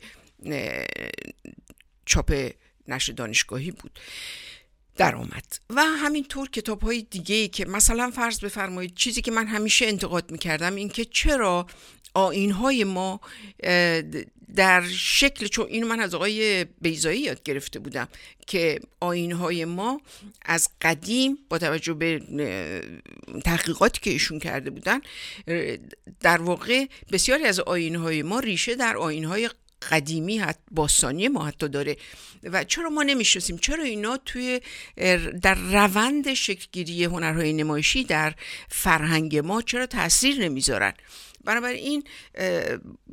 چاپ 2.06 2.52
نشر 2.88 3.14
دانشگاهی 3.14 3.72
بود. 3.72 4.00
در 4.98 5.16
آمد 5.16 5.60
و 5.70 5.82
همینطور 5.82 6.50
کتاب 6.50 6.82
های 6.82 7.02
دیگه 7.02 7.36
ای 7.36 7.48
که 7.48 7.66
مثلا 7.66 8.12
فرض 8.12 8.40
بفرمایید 8.40 8.96
چیزی 8.96 9.22
که 9.22 9.32
من 9.32 9.48
همیشه 9.48 9.86
انتقاد 9.86 10.32
می‌کردم 10.32 10.76
این 10.76 10.90
که 10.90 11.06
چرا 11.06 11.68
آین 12.14 12.52
های 12.52 12.84
ما 12.84 13.22
در 14.56 14.84
شکل 14.90 15.48
چون 15.48 15.68
اینو 15.68 15.88
من 15.88 16.00
از 16.00 16.16
آقای 16.16 16.66
بیزایی 16.82 17.20
یاد 17.20 17.44
گرفته 17.44 17.80
بودم 17.80 18.08
که 18.48 18.80
آین 19.00 19.32
های 19.32 19.66
ما 19.66 20.02
از 20.46 20.70
قدیم 20.82 21.38
با 21.50 21.58
توجه 21.58 21.94
به 21.94 22.22
تحقیقاتی 23.46 24.00
که 24.02 24.10
ایشون 24.10 24.40
کرده 24.40 24.70
بودن 24.70 25.00
در 26.20 26.42
واقع 26.42 26.86
بسیاری 27.12 27.44
از 27.44 27.60
آین 27.60 27.96
های 27.96 28.24
ما 28.24 28.40
ریشه 28.40 28.76
در 28.76 28.98
آین 28.98 29.26
های 29.26 29.50
قدیمی 29.92 30.38
حت 30.38 30.58
باستانی 30.72 31.28
ما 31.28 31.46
حتی 31.46 31.70
داره. 31.70 31.98
و 32.44 32.64
چرا 32.64 32.90
ما 32.90 33.04
نمی‌شناسیم؟ 33.04 33.58
چرا 33.58 33.84
اینا 33.84 34.18
توی 34.18 34.62
در 35.42 35.56
روند 35.56 36.34
شکلگیری 36.34 37.04
هنرهای 37.04 37.54
نمایشی 37.54 38.04
در 38.04 38.34
فرهنگ 38.70 39.38
ما 39.38 39.62
چرا 39.62 39.86
تاثیر 39.86 40.40
نمی‌ذارن؟ 40.40 40.94
بنابراین 41.46 42.04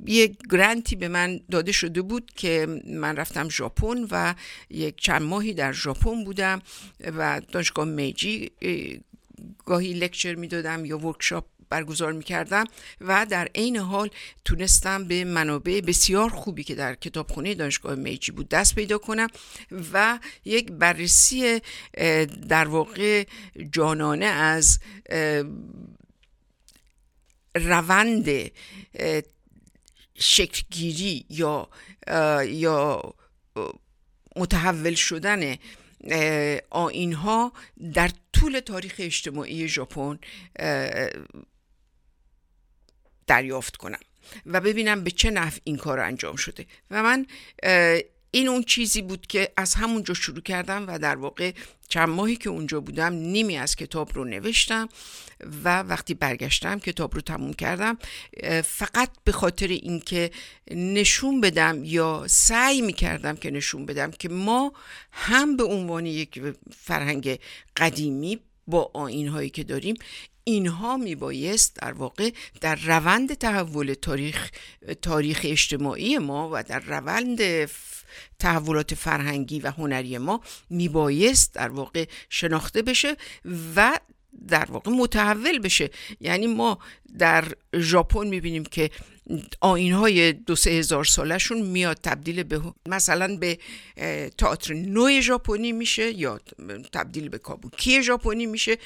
یک 0.06 0.36
گرانتی 0.50 0.96
به 0.96 1.08
من 1.08 1.40
داده 1.50 1.72
شده 1.72 2.02
بود 2.02 2.30
که 2.36 2.82
من 2.86 3.16
رفتم 3.16 3.48
ژاپن 3.48 4.06
و 4.10 4.34
یک 4.70 4.96
چند 5.00 5.22
ماهی 5.22 5.54
در 5.54 5.72
ژاپن 5.72 6.24
بودم 6.24 6.62
و 7.00 7.40
دانشگاه 7.52 7.84
میجی 7.84 8.50
گاهی 9.66 9.92
لکچر 9.92 10.34
می‌دادم 10.34 10.84
یا 10.84 10.98
ورکشاپ 10.98 11.44
برگزار 11.72 12.12
می‌کردم 12.12 12.64
و 13.00 13.26
در 13.30 13.48
عین 13.54 13.76
حال 13.76 14.10
تونستم 14.44 15.04
به 15.04 15.24
منابع 15.24 15.80
بسیار 15.80 16.30
خوبی 16.30 16.64
که 16.64 16.74
در 16.74 16.94
کتابخونه 16.94 17.54
دانشگاه 17.54 17.94
میجی 17.94 18.32
بود 18.32 18.48
دست 18.48 18.74
پیدا 18.74 18.98
کنم 18.98 19.28
و 19.92 20.18
یک 20.44 20.72
بررسی 20.72 21.60
در 22.48 22.68
واقع 22.68 23.24
جانانه 23.72 24.26
از 24.26 24.78
شکلگیری 30.18 31.26
یا 31.30 31.68
یا 32.46 33.14
متحول 34.36 34.94
شدن 34.94 35.56
آین 36.70 37.12
ها 37.12 37.52
در 37.94 38.10
طول 38.32 38.60
تاریخ 38.60 38.94
اجتماعی 38.98 39.68
ژاپن 39.68 40.18
دریافت 43.26 43.76
کنم 43.76 44.00
و 44.46 44.60
ببینم 44.60 45.04
به 45.04 45.10
چه 45.10 45.30
نحو 45.30 45.58
این 45.64 45.76
کار 45.76 46.00
انجام 46.00 46.36
شده. 46.36 46.66
و 46.90 47.02
من 47.02 47.26
این 48.34 48.48
اون 48.48 48.62
چیزی 48.62 49.02
بود 49.02 49.26
که 49.26 49.52
از 49.56 49.74
همونجا 49.74 50.14
شروع 50.14 50.40
کردم 50.40 50.84
و 50.88 50.98
در 50.98 51.16
واقع 51.16 51.52
چند 51.88 52.08
ماهی 52.08 52.36
که 52.36 52.50
اونجا 52.50 52.80
بودم 52.80 53.12
نیمی 53.12 53.56
از 53.56 53.76
کتاب 53.76 54.14
رو 54.14 54.24
نوشتم 54.24 54.88
و 55.64 55.82
وقتی 55.82 56.14
برگشتم 56.14 56.78
کتاب 56.78 57.14
رو 57.14 57.20
تموم 57.20 57.52
کردم 57.52 57.98
فقط 58.64 59.10
به 59.24 59.32
خاطر 59.32 59.66
اینکه 59.66 60.30
نشون 60.70 61.40
بدم 61.40 61.84
یا 61.84 62.24
سعی 62.26 62.82
می‌کردم 62.82 63.36
که 63.36 63.50
نشون 63.50 63.86
بدم 63.86 64.10
که 64.10 64.28
ما 64.28 64.72
هم 65.12 65.56
به 65.56 65.64
عنوان 65.64 66.06
یک 66.06 66.42
فرهنگ 66.76 67.38
قدیمی 67.76 68.38
با 68.66 68.90
آین 68.94 69.28
هایی 69.28 69.50
که 69.50 69.64
داریم 69.64 69.94
اینها 70.44 70.96
میبایست 70.96 71.76
در 71.76 71.92
واقع 71.92 72.30
در 72.60 72.74
روند 72.74 73.34
تحول 73.34 73.94
تاریخ 73.94 74.50
تاریخ 75.02 75.40
اجتماعی 75.44 76.18
ما 76.18 76.50
و 76.52 76.62
در 76.62 76.80
روند 76.80 77.40
تحولات 78.38 78.94
فرهنگی 78.94 79.60
و 79.60 79.70
هنری 79.70 80.18
ما 80.18 80.40
میبایست 80.70 81.54
در 81.54 81.68
واقع 81.68 82.04
شناخته 82.28 82.82
بشه 82.82 83.16
و 83.76 83.98
در 84.48 84.64
واقع 84.70 84.90
متحول 84.90 85.58
بشه. 85.58 85.90
یعنی 86.20 86.46
ما 86.46 86.78
در 87.18 87.44
ژاپن 87.76 88.26
می‌بینیم 88.26 88.64
که 88.64 88.90
آین 89.60 89.92
های 89.92 90.32
دو 90.32 90.56
سه 90.56 90.70
هزار 90.70 91.04
سالشون 91.04 91.62
میاد 91.62 91.98
تبدیل 92.02 92.42
به 92.42 92.60
مثلا 92.86 93.36
به 93.36 93.58
تئاتر 94.38 94.74
نو 94.74 95.20
ژاپنی 95.20 95.72
میشه 95.72 96.10
یا 96.18 96.40
تبدیل 96.92 97.28
به 97.28 97.38
کابوکی 97.38 98.02
ژاپنی 98.02 98.46
میشه 98.46 98.76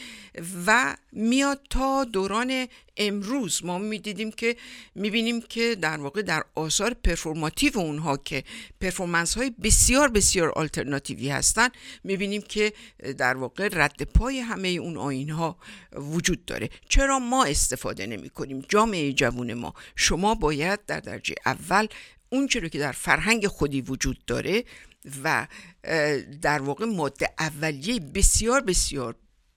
و 0.67 0.97
میاد 1.13 1.61
تا 1.71 2.05
دوران 2.05 2.67
امروز. 2.97 3.65
ما 3.65 3.79
می‌دیدیم 3.79 4.31
که 4.31 4.57
می‌بینیم 4.95 5.41
که 5.41 5.75
در 5.75 5.97
واقع 5.97 6.23
در 6.23 6.43
آثار 6.55 6.95
پرفورماتیو 6.95 7.79
اونها 7.79 8.17
که 8.17 8.45
پرفورمنس 8.81 9.35
های 9.35 9.51
بسیار 9.63 10.09
بسیار 10.09 10.51
آلترناتیوی 10.51 11.29
هستن 11.29 11.69
می‌بینیم 12.05 12.43
که 12.43 12.73
در 13.19 13.37
واقع 13.37 13.69
رد 13.73 14.03
پای 14.03 14.39
همه 14.39 14.69
اون 14.69 14.97
آین 14.97 15.31
ها 15.31 15.57
وجود 15.93 16.45
داره. 16.45 16.71
چرا 16.89 17.19
ما 17.19 17.45
استفاده 17.45 18.07
نمی 18.07 18.31
کنیم 18.31 18.65
جامعه 18.69 19.13
جوون 19.13 19.55
ما. 19.55 19.75
شما 19.97 20.35
باید 20.37 20.87
در 20.87 21.01
درجه 21.01 21.35
اول 21.47 21.87
اون 22.31 22.49
رو 22.63 22.69
که 22.69 22.79
در 22.79 22.93
فرهنگ 22.93 23.47
خودی 23.47 23.81
وجود 23.81 24.25
داره 24.27 24.65
و 25.25 25.47
در 26.43 26.63
واقع 26.63 26.85
ماده 26.85 27.29
اولیه 27.39 28.01
بسیار 28.01 28.61
بسیار 28.61 29.15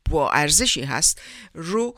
با 0.09 0.31
ارزشی 0.31 0.81
هست 0.81 1.21
رو 1.53 1.95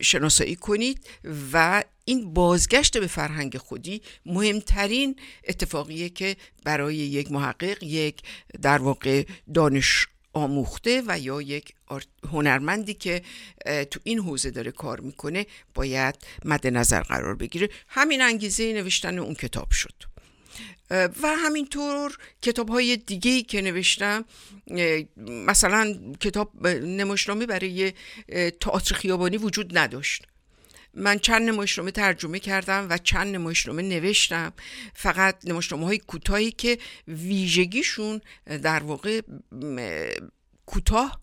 شناسایی 0.00 0.56
کنید 0.56 1.06
و 1.52 1.84
این 2.04 2.34
بازگشت 2.34 2.98
به 2.98 3.06
فرهنگ 3.06 3.58
خودی 3.58 4.02
مهمترین 4.26 5.16
اتفاقیه 5.48 6.08
که 6.08 6.36
برای 6.64 6.96
یک 6.96 7.32
محقق 7.32 7.82
یک 7.82 8.22
در 8.62 8.78
واقع 8.78 9.24
دانش 9.54 10.06
آموخته 10.36 11.02
و 11.06 11.18
یا 11.18 11.42
یک 11.42 11.74
هنرمندی 12.32 12.94
که 12.94 13.22
تو 13.90 14.00
این 14.04 14.18
حوزه 14.18 14.50
داره 14.50 14.70
کار 14.70 15.00
می‌کنه 15.00 15.46
باید 15.74 16.14
مد 16.44 16.66
نظر 16.66 17.02
قرار 17.02 17.34
بگیره. 17.34 17.68
همین 17.88 18.22
انگیزه 18.22 18.72
نوشتن 18.72 19.18
اون 19.18 19.34
کتاب 19.34 19.70
شد. 19.70 19.94
و 20.90 21.36
همینطور 21.44 22.18
کتاب 22.42 22.68
های 22.68 22.96
دیگه 22.96 23.42
که 23.42 23.60
نوشتم 23.60 24.24
مثلا 25.26 25.94
کتاب 26.20 26.66
نمایشنامه 26.68 27.46
برای 27.46 27.92
تئاتر 28.60 28.94
خیابانی 28.94 29.36
وجود 29.36 29.78
نداشت. 29.78 30.22
من 30.96 31.18
چند 31.18 31.48
نمایشنامه 31.48 31.90
ترجمه 31.90 32.38
کردم 32.38 32.86
و 32.90 32.98
چند 32.98 33.34
نمایشنامه 33.34 33.82
نوشتم. 33.82 34.52
فقط 34.94 35.36
نمایشنامه 35.44 35.86
های 35.86 35.98
کوتاهی 35.98 36.50
که 36.50 36.78
ویژگیشون 37.08 38.20
در 38.62 38.82
واقع 38.82 39.20
کوتاه 40.66 41.20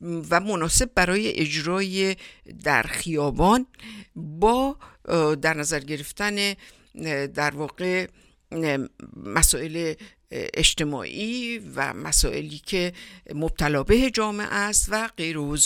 و 0.00 0.40
مناسب 0.40 0.90
برای 0.94 1.40
اجرای 1.40 2.16
در 2.64 2.82
خیابان 2.82 3.66
با 4.14 4.76
در 5.42 5.54
نظر 5.56 5.80
گرفتن 5.80 6.54
در 7.34 7.50
واقع 7.50 8.06
مسائل 9.16 9.94
اجتماعی 10.30 11.58
و 11.58 11.92
مسائلی 11.94 12.58
که 12.58 12.92
مبتلا 13.34 13.82
به 13.82 14.10
جامعه 14.10 14.46
است 14.46 14.88
و 14.90 15.08
غیر 15.16 15.38
و 15.38 15.56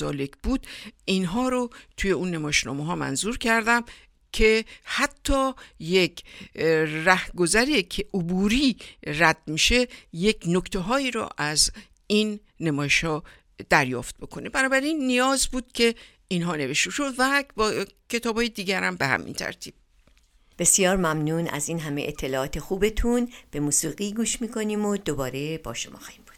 بود 0.42 0.66
اینها 1.04 1.48
رو 1.48 1.70
توی 1.96 2.10
اون 2.10 2.30
نمایشنامه 2.30 2.84
ها 2.84 2.96
منظور 2.96 3.38
کردم 3.38 3.84
که 4.32 4.64
حتی 4.84 5.52
یک 5.78 6.24
رهگذری 7.04 7.82
که 7.82 8.06
عبوری 8.14 8.76
رد 9.06 9.38
میشه 9.46 9.88
یک 10.12 10.44
نکته 10.46 10.78
هایی 10.78 11.10
رو 11.10 11.28
از 11.38 11.70
این 12.06 12.40
نمایش 12.60 13.04
ها 13.04 13.22
دریافت 13.70 14.16
بکنه. 14.18 14.48
بنابراین 14.48 15.06
نیاز 15.06 15.46
بود 15.46 15.72
که 15.72 15.94
اینها 16.28 16.56
نوشته 16.56 16.90
شد 16.90 17.14
و 17.18 17.44
با 17.56 17.84
کتاب 18.08 18.36
های 18.36 18.48
دیگرم 18.48 18.96
به 18.96 19.06
همین 19.06 19.34
ترتیب. 19.34 19.74
بسیار 20.58 20.96
ممنون 20.96 21.46
از 21.48 21.68
این 21.68 21.80
همه 21.80 22.04
اطلاعات 22.08 22.58
خوبتون. 22.58 23.28
به 23.50 23.60
موسیقی 23.60 24.12
گوش 24.12 24.42
می‌کنیم 24.42 24.84
و 24.86 24.96
دوباره 24.96 25.58
با 25.58 25.74
شما 25.74 25.98
خواهیم 25.98 26.22
بود. 26.26 26.32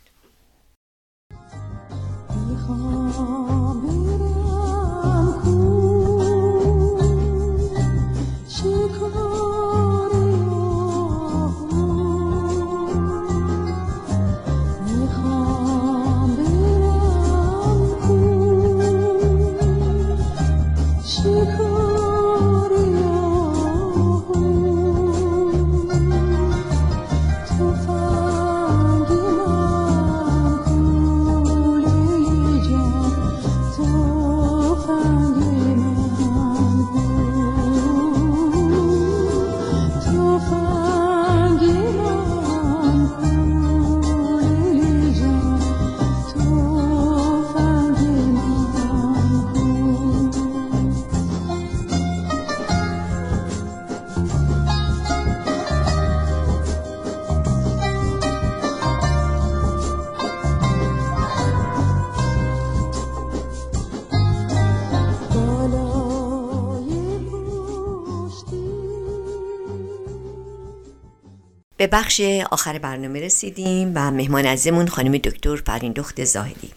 به 71.85 71.89
بخش 71.89 72.21
آخر 72.51 72.79
برنامه 72.79 73.21
رسیدیم 73.21 73.93
و 73.95 74.11
مهمان 74.11 74.47
عزیزمون 74.47 74.89
خانم 74.89 75.19
دکتر 75.19 75.57
دخت 75.79 76.25
زاهدی. 76.25 76.71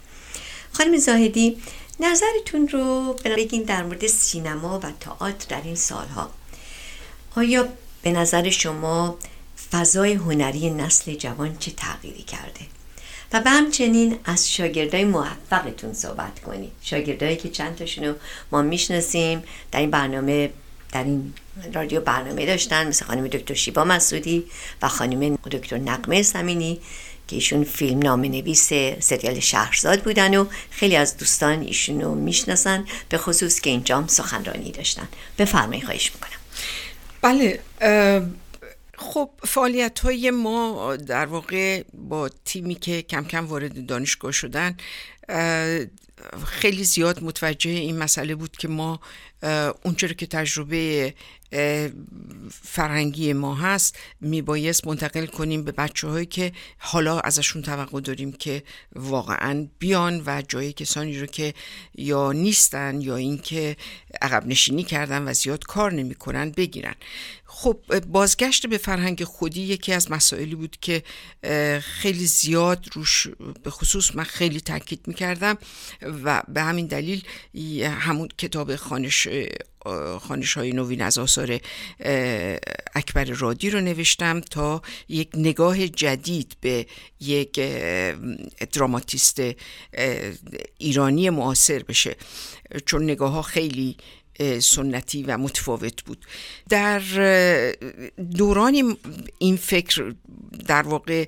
خانم 0.71 0.97
زاهدی 0.97 1.57
نظرتون 1.99 2.67
رو 2.67 3.15
بگین 3.25 3.63
در 3.63 3.83
مورد 3.83 4.07
سینما 4.07 4.79
و 4.79 4.83
تئاتر 4.99 5.45
در 5.49 5.61
این 5.63 5.75
سالها. 5.75 6.29
آیا 7.35 7.67
به 8.01 8.11
نظر 8.11 8.49
شما 8.49 9.17
فضای 9.71 10.13
هنری 10.13 10.69
نسل 10.69 11.13
جوان 11.13 11.57
چه 11.57 11.71
تغییری 11.71 12.23
کرده؟ 12.23 12.61
و 13.33 13.41
به 13.41 13.49
همچنین 13.49 14.19
از 14.25 14.51
شاگردای 14.51 15.05
موفقتون 15.05 15.93
صحبت 15.93 16.39
کنید. 16.39 16.71
شاگردایی 16.81 17.35
که 17.35 17.49
چند 17.49 17.75
تاشون 17.75 18.15
ما 18.51 18.61
می‌شناسیم 18.61 19.43
در 19.71 19.79
این 19.79 19.91
برنامه 19.91 20.49
در 20.91 21.03
این 21.03 21.33
رادیو 21.73 22.01
برنامه 22.01 22.45
داشتن 22.45 22.87
مثل 22.87 23.05
خانم 23.05 23.27
دکتر 23.27 23.53
شیبا 23.53 23.83
مسعودی 23.83 24.45
و 24.81 24.87
خانم 24.87 25.35
دکتر 25.35 25.77
نقمه 25.77 26.21
سمینی 26.21 26.79
که 27.27 27.35
ایشون 27.35 27.63
فیلم 27.63 27.99
نام 27.99 28.21
نویس 28.21 28.67
سریال 28.99 29.39
شهرزاد 29.39 30.03
بودن 30.03 30.35
و 30.37 30.45
خیلی 30.69 30.95
از 30.95 31.17
دوستان 31.17 31.61
ایشون 31.61 32.01
رو 32.01 32.15
می‌شناسن 32.15 32.85
به 33.09 33.17
خصوص 33.17 33.59
که 33.59 33.69
اینجام 33.69 34.07
سخنرانی 34.07 34.71
داشتن. 34.71 35.07
بفرمایید 35.37 35.83
خواهش 35.85 36.11
می‌کنم. 36.13 36.39
بله 37.21 37.59
خب 38.97 39.29
فعالیت 39.43 39.99
های 39.99 40.31
ما 40.31 40.95
در 40.95 41.25
واقع 41.25 41.83
با 41.93 42.29
تیمی 42.45 42.75
که 42.75 43.01
کم 43.01 43.25
کم 43.25 43.45
وارد 43.45 43.85
دانشگاه 43.85 44.31
شدن 44.31 44.77
خیلی 46.45 46.83
زیاد 46.83 47.23
متوجه 47.23 47.69
این 47.69 47.97
مسئله 47.97 48.35
بود 48.35 48.57
که 48.57 48.67
ما 48.67 48.99
اونچه 49.83 50.13
که 50.13 50.27
تجربه 50.27 51.13
فرهنگی 52.51 53.33
ما 53.33 53.55
هست 53.55 53.97
میبایست 54.21 54.87
منتقل 54.87 55.25
کنیم 55.25 55.63
به 55.63 55.71
بچه 55.71 56.07
هایی 56.07 56.25
که 56.25 56.51
حالا 56.77 57.19
ازشون 57.19 57.61
توقع 57.61 58.01
داریم 58.01 58.31
که 58.31 58.63
واقعا 58.95 59.67
بیان 59.79 60.23
و 60.25 60.41
جای 60.47 60.73
کسانی 60.73 61.19
رو 61.19 61.25
که 61.25 61.53
یا 61.95 62.31
نیستن 62.31 63.01
یا 63.01 63.15
اینکه 63.15 63.77
عقب 64.21 64.47
نشینی 64.47 64.83
کردن 64.83 65.27
و 65.27 65.33
زیاد 65.33 65.63
کار 65.63 65.93
نمی‌کنن 65.93 66.51
بگیرن. 66.51 66.95
خب 67.45 67.99
بازگشت 67.99 68.67
به 68.67 68.77
فرهنگ 68.77 69.23
خودی 69.23 69.61
یکی 69.61 69.93
از 69.93 70.11
مسائلی 70.11 70.55
بود 70.55 70.77
که 70.81 71.03
خیلی 71.81 72.25
زیاد 72.27 72.85
روش 72.93 73.27
به 73.63 73.69
خصوص 73.69 74.15
من 74.15 74.23
خیلی 74.23 74.61
تاکید 74.61 75.07
می‌کردم 75.07 75.57
و 76.23 76.43
به 76.47 76.61
همین 76.61 76.85
دلیل 76.85 77.23
همون 77.83 78.27
کتاب 78.37 78.75
خانش 78.75 79.27
خانش 80.21 80.53
های 80.53 80.71
نوین 80.71 81.01
از 81.01 81.17
آثار 81.17 81.59
اکبر 82.95 83.23
رادی 83.23 83.69
رو 83.69 83.81
نوشتم 83.81 84.41
تا 84.41 84.81
یک 85.09 85.29
نگاه 85.33 85.87
جدید 85.87 86.57
به 86.61 86.85
یک 87.19 87.59
دراماتیست 88.73 89.41
ایرانی 90.77 91.29
معاصر 91.29 91.83
بشه. 91.83 92.15
چون 92.85 93.03
نگاه 93.03 93.31
ها 93.31 93.41
خیلی 93.41 93.97
سنتی 94.59 95.23
و 95.23 95.37
متفاوت 95.37 96.03
بود. 96.03 96.25
در 96.69 96.99
دوران 98.35 98.97
این 99.39 99.57
فکر 99.57 100.13
در 100.67 100.81
واقع 100.81 101.25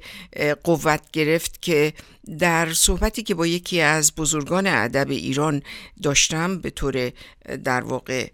قوت 0.64 1.02
گرفت 1.12 1.62
که 1.62 1.94
در 2.40 2.74
صحبتی 2.74 3.24
که 3.24 3.36
با 3.36 3.48
یکی 3.48 3.82
از 3.82 4.16
بزرگان 4.16 4.68
ادب 4.68 5.10
ایران 5.10 5.62
داشتم 6.04 6.58
به 6.58 6.70
طور 6.70 7.12
در 7.64 7.82
واقع 7.82 8.28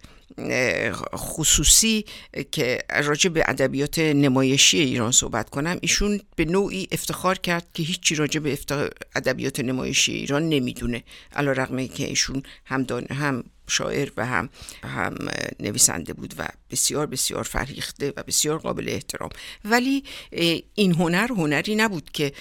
خصوصی 1.16 2.06
که 2.52 2.80
راجع 3.04 3.30
به 3.30 3.44
ادبیات 3.48 4.00
نمایشی 4.00 4.80
ایران 4.80 5.12
صحبت 5.12 5.50
کنم 5.50 5.78
ایشون 5.82 6.22
به 6.36 6.46
نوعی 6.46 6.88
افتخار 6.92 7.38
کرد 7.38 7.68
که 7.74 7.84
هیچی 7.84 8.16
راجع 8.16 8.40
به 8.40 8.58
ادبیات 9.16 9.60
نمایشی 9.60 10.14
ایران 10.14 10.50
نمی‌دونه. 10.50 11.04
علا 11.36 11.52
رقمه 11.52 11.88
که 11.88 12.06
ایشون 12.06 12.44
هم, 12.66 12.86
هم 13.12 13.44
شاعر 13.68 14.10
و 14.18 14.26
هم 14.26 14.50
هم 14.84 15.16
نویسنده 15.60 16.14
بود 16.14 16.34
و 16.38 16.48
بسیار 16.72 17.06
بسیار 17.06 17.44
فرهیخته 17.44 18.14
و 18.18 18.24
بسیار 18.24 18.58
قابل 18.58 18.90
احترام. 18.90 19.30
ولی 19.66 20.04
این 20.76 20.94
هنر 20.94 21.28
هنری 21.28 21.76
نبود 21.76 22.10
که 22.12 22.32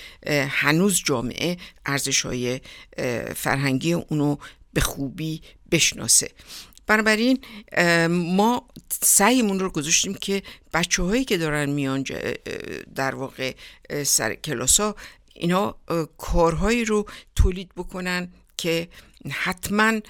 هنوز 0.48 1.02
جامعه 1.04 1.56
ارزش 1.86 2.26
های 2.26 2.60
فرهنگی 3.36 3.92
اونو 3.92 4.36
به 4.72 4.80
خوبی 4.80 5.42
بشناسه. 5.70 6.30
بنابراین 6.86 7.38
ما 8.08 8.68
سعیمون 9.02 9.60
رو 9.60 9.70
گذاشتیم 9.70 10.14
که 10.14 10.42
بچه 10.74 11.02
هایی 11.02 11.24
که 11.24 11.36
دارن 11.36 11.70
میان 11.70 12.04
در 12.94 13.14
واقع 13.14 13.54
سر 14.02 14.34
کلاس 14.34 14.80
ها 14.80 14.96
اینا 15.34 15.76
کارهایی 16.18 16.84
رو 16.84 17.06
تولید 17.36 17.70
بکنن 17.76 18.28
که 18.56 18.88
حتما 19.30 20.00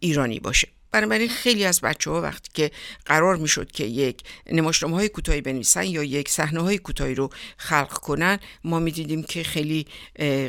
ایرانی 0.00 0.40
باشه. 0.40 0.68
بنابراین 0.92 1.28
خیلی 1.28 1.64
از 1.64 1.80
بچه 1.80 2.10
ها 2.10 2.20
وقتی 2.20 2.50
که 2.54 2.70
قرار 3.06 3.36
می 3.36 3.48
شد 3.48 3.70
که 3.70 3.84
یک 3.84 4.22
نمایشنامه 4.52 4.96
های 4.96 5.08
کوتاهی 5.08 5.40
بنویسن 5.40 5.84
یا 5.84 6.02
یک 6.02 6.28
صحنه 6.28 6.60
های 6.60 6.78
کوتاهی 6.78 7.14
رو 7.14 7.30
خلق 7.56 7.92
کنن 7.92 8.38
ما 8.64 8.78
می 8.78 8.90
دیدیم 8.90 9.22
که 9.22 9.42
خیلی 9.42 9.86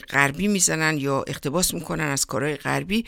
غربی 0.09 0.47
می‌زنن 0.47 0.97
یا 0.97 1.23
اقتباس 1.27 1.73
می‌کنن 1.73 2.03
از 2.03 2.25
کارهای 2.25 2.55
غربی 2.55 3.05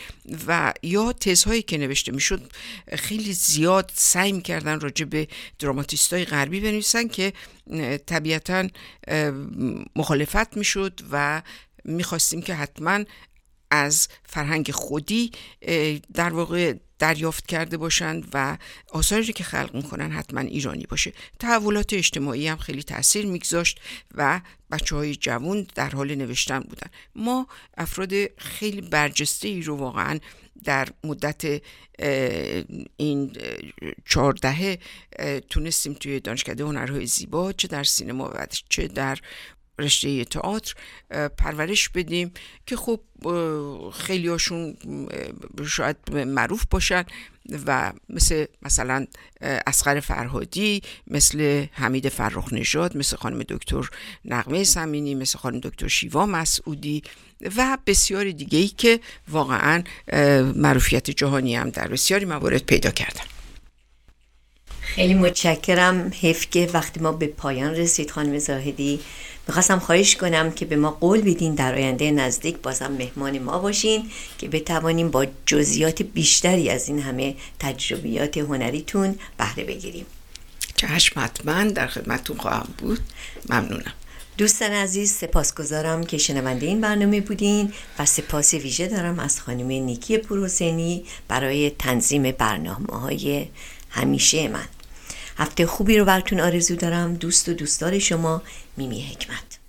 و 0.48 0.74
یا 0.84 1.14
تزهایی 1.14 1.62
که 1.62 1.78
نوشته 1.78 2.12
می‌شد 2.12 2.52
خیلی 2.94 3.34
زیاد 3.34 3.92
سعی 3.96 4.32
می‌کردن 4.32 4.80
راجع 4.80 5.06
به 5.06 5.28
دراماتیست 5.60 6.14
های 6.14 6.26
غربی 6.26 6.60
بنویسن 6.60 7.08
که 7.08 7.34
طبیعتا 8.06 8.68
مخالفت 9.96 10.58
می‌شد 10.58 11.00
و 11.12 11.42
می‌خواستیم 11.86 12.42
که 12.42 12.54
حتما 12.54 13.04
از 13.72 14.08
فرهنگ 14.24 14.72
خودی 14.72 15.32
در 16.14 16.30
واقع 16.30 16.74
دریافت 17.02 17.48
کرده 17.48 17.78
باشند 17.78 18.28
و 18.34 18.58
آثاری 18.90 19.34
که 19.34 19.44
خلق 19.44 19.76
می‌کنن 19.76 20.12
حتما 20.12 20.42
ایرانی 20.42 20.86
باشه. 20.86 21.14
تحولات 21.40 21.94
اجتماعی 21.94 22.48
هم 22.48 22.58
خیلی 22.58 22.84
تاثیر 22.84 23.26
میگذاشت 23.26 23.80
و 24.16 24.42
بچه 24.72 24.96
های 24.96 25.16
جوون 25.16 25.68
در 25.76 25.90
حال 25.90 26.16
نوشتن 26.16 26.60
بودن. 26.60 26.88
ما 27.16 27.48
افراد 27.78 28.14
خیلی 28.38 28.82
برجسته 28.82 29.48
ای 29.48 29.62
رو 29.62 29.76
واقعا 29.76 30.20
در 30.64 30.88
مدت 31.04 31.62
این 32.98 33.38
چهاردهه 34.06 34.80
تونستیم 35.50 35.94
توی 35.94 36.20
دانشکده 36.20 36.64
هنرهای 36.64 37.06
زیبا 37.06 37.52
چه 37.54 37.68
در 37.68 37.84
سینما 37.84 38.30
و 38.36 38.48
چه 38.70 38.88
در 38.88 39.20
رشته 39.82 40.26
تئاتر 40.26 40.74
پرورش 41.38 41.90
بدیم 41.90 42.32
که 42.66 42.76
خب 42.76 43.00
خیلی 43.94 44.28
هاشون 44.28 44.78
شاید 45.68 45.98
معروف 46.16 46.66
باشن 46.70 47.04
و 47.66 47.94
مثل 48.10 48.46
مثلا 48.62 49.08
اسقر 49.42 50.00
فرهادی 50.00 50.82
مثل 51.08 51.66
حمید 51.72 52.10
فرخ 52.10 52.54
نژاد 52.54 52.98
مثل 52.98 53.18
خانم 53.18 53.44
دکتر 53.50 53.90
نقمه 54.26 54.64
سمینی 54.64 55.16
مثل 55.16 55.38
خانم 55.40 55.60
دکتر 55.60 55.88
شیوا 55.88 56.26
مسعودی 56.26 57.04
و 57.58 57.78
بسیاری 57.88 58.34
دیگه 58.34 58.60
ای 58.60 58.68
که 58.68 59.00
واقعا 59.30 59.84
معروفیت 60.56 61.10
جهانی 61.10 61.56
هم 61.56 61.70
در 61.70 61.88
بسیاری 61.88 62.26
موارد 62.26 62.64
پیدا 62.64 62.92
کردن. 62.92 63.24
خیلی 64.82 65.14
متشکرم. 65.14 66.12
حیف 66.22 66.48
وقتی 66.74 67.00
ما 67.00 67.12
به 67.12 67.28
پایان 67.28 67.76
رسید 67.76 68.12
خانم 68.12 68.38
زاهدی. 68.38 69.00
می‌خواستم 69.52 69.80
خواهش 69.80 70.16
کنم 70.16 70.52
که 70.52 70.66
به 70.66 70.76
ما 70.76 70.92
قول 70.92 71.22
بدین 71.22 71.56
در 71.56 71.76
آینده 71.76 72.12
نزدیک 72.12 72.58
بازم 72.58 72.92
مهمان 72.92 73.40
ما 73.40 73.60
باشین 73.60 74.12
که 74.38 74.48
بتوانیم 74.48 75.12
با 75.12 75.26
جزئیات 75.46 76.02
بیشتری 76.02 76.70
از 76.70 76.88
این 76.88 77.00
همه 77.00 77.36
تجربیات 77.60 78.38
هنریتون 78.38 79.16
بهره 79.38 79.64
بگیریم. 79.64 80.06
چشم 80.76 81.20
حتما 81.20 81.64
در 81.64 81.88
خدمتتون 81.88 82.38
خواهم 82.38 82.74
بود. 82.78 83.00
ممنونم. 83.50 83.94
دوستان 84.38 84.72
عزیز 84.72 85.12
سپاسگزارم 85.12 86.04
که 86.04 86.18
شنونده 86.18 86.66
این 86.66 86.82
برنامه 86.82 87.22
بودین 87.22 87.74
و 88.00 88.06
سپاس 88.06 88.54
ویژه 88.54 88.88
دارم 88.88 89.20
از 89.20 89.42
خانم 89.42 89.68
نیکی 89.68 90.18
پروسنی 90.18 91.04
برای 91.28 91.70
تنظیم 91.70 92.32
برنامه 92.32 93.00
های 93.00 93.48
همیشه 93.90 94.48
من. 94.48 94.66
هفته 95.38 95.66
خوبی 95.66 95.98
رو 95.98 96.06
براتون 96.06 96.40
آرزو 96.40 96.76
دارم. 96.76 97.14
دوست 97.14 97.50
و 97.50 97.54
دوستدار 97.54 98.00
شما 98.00 98.42
میمی 98.78 99.02
حکمت 99.02 99.62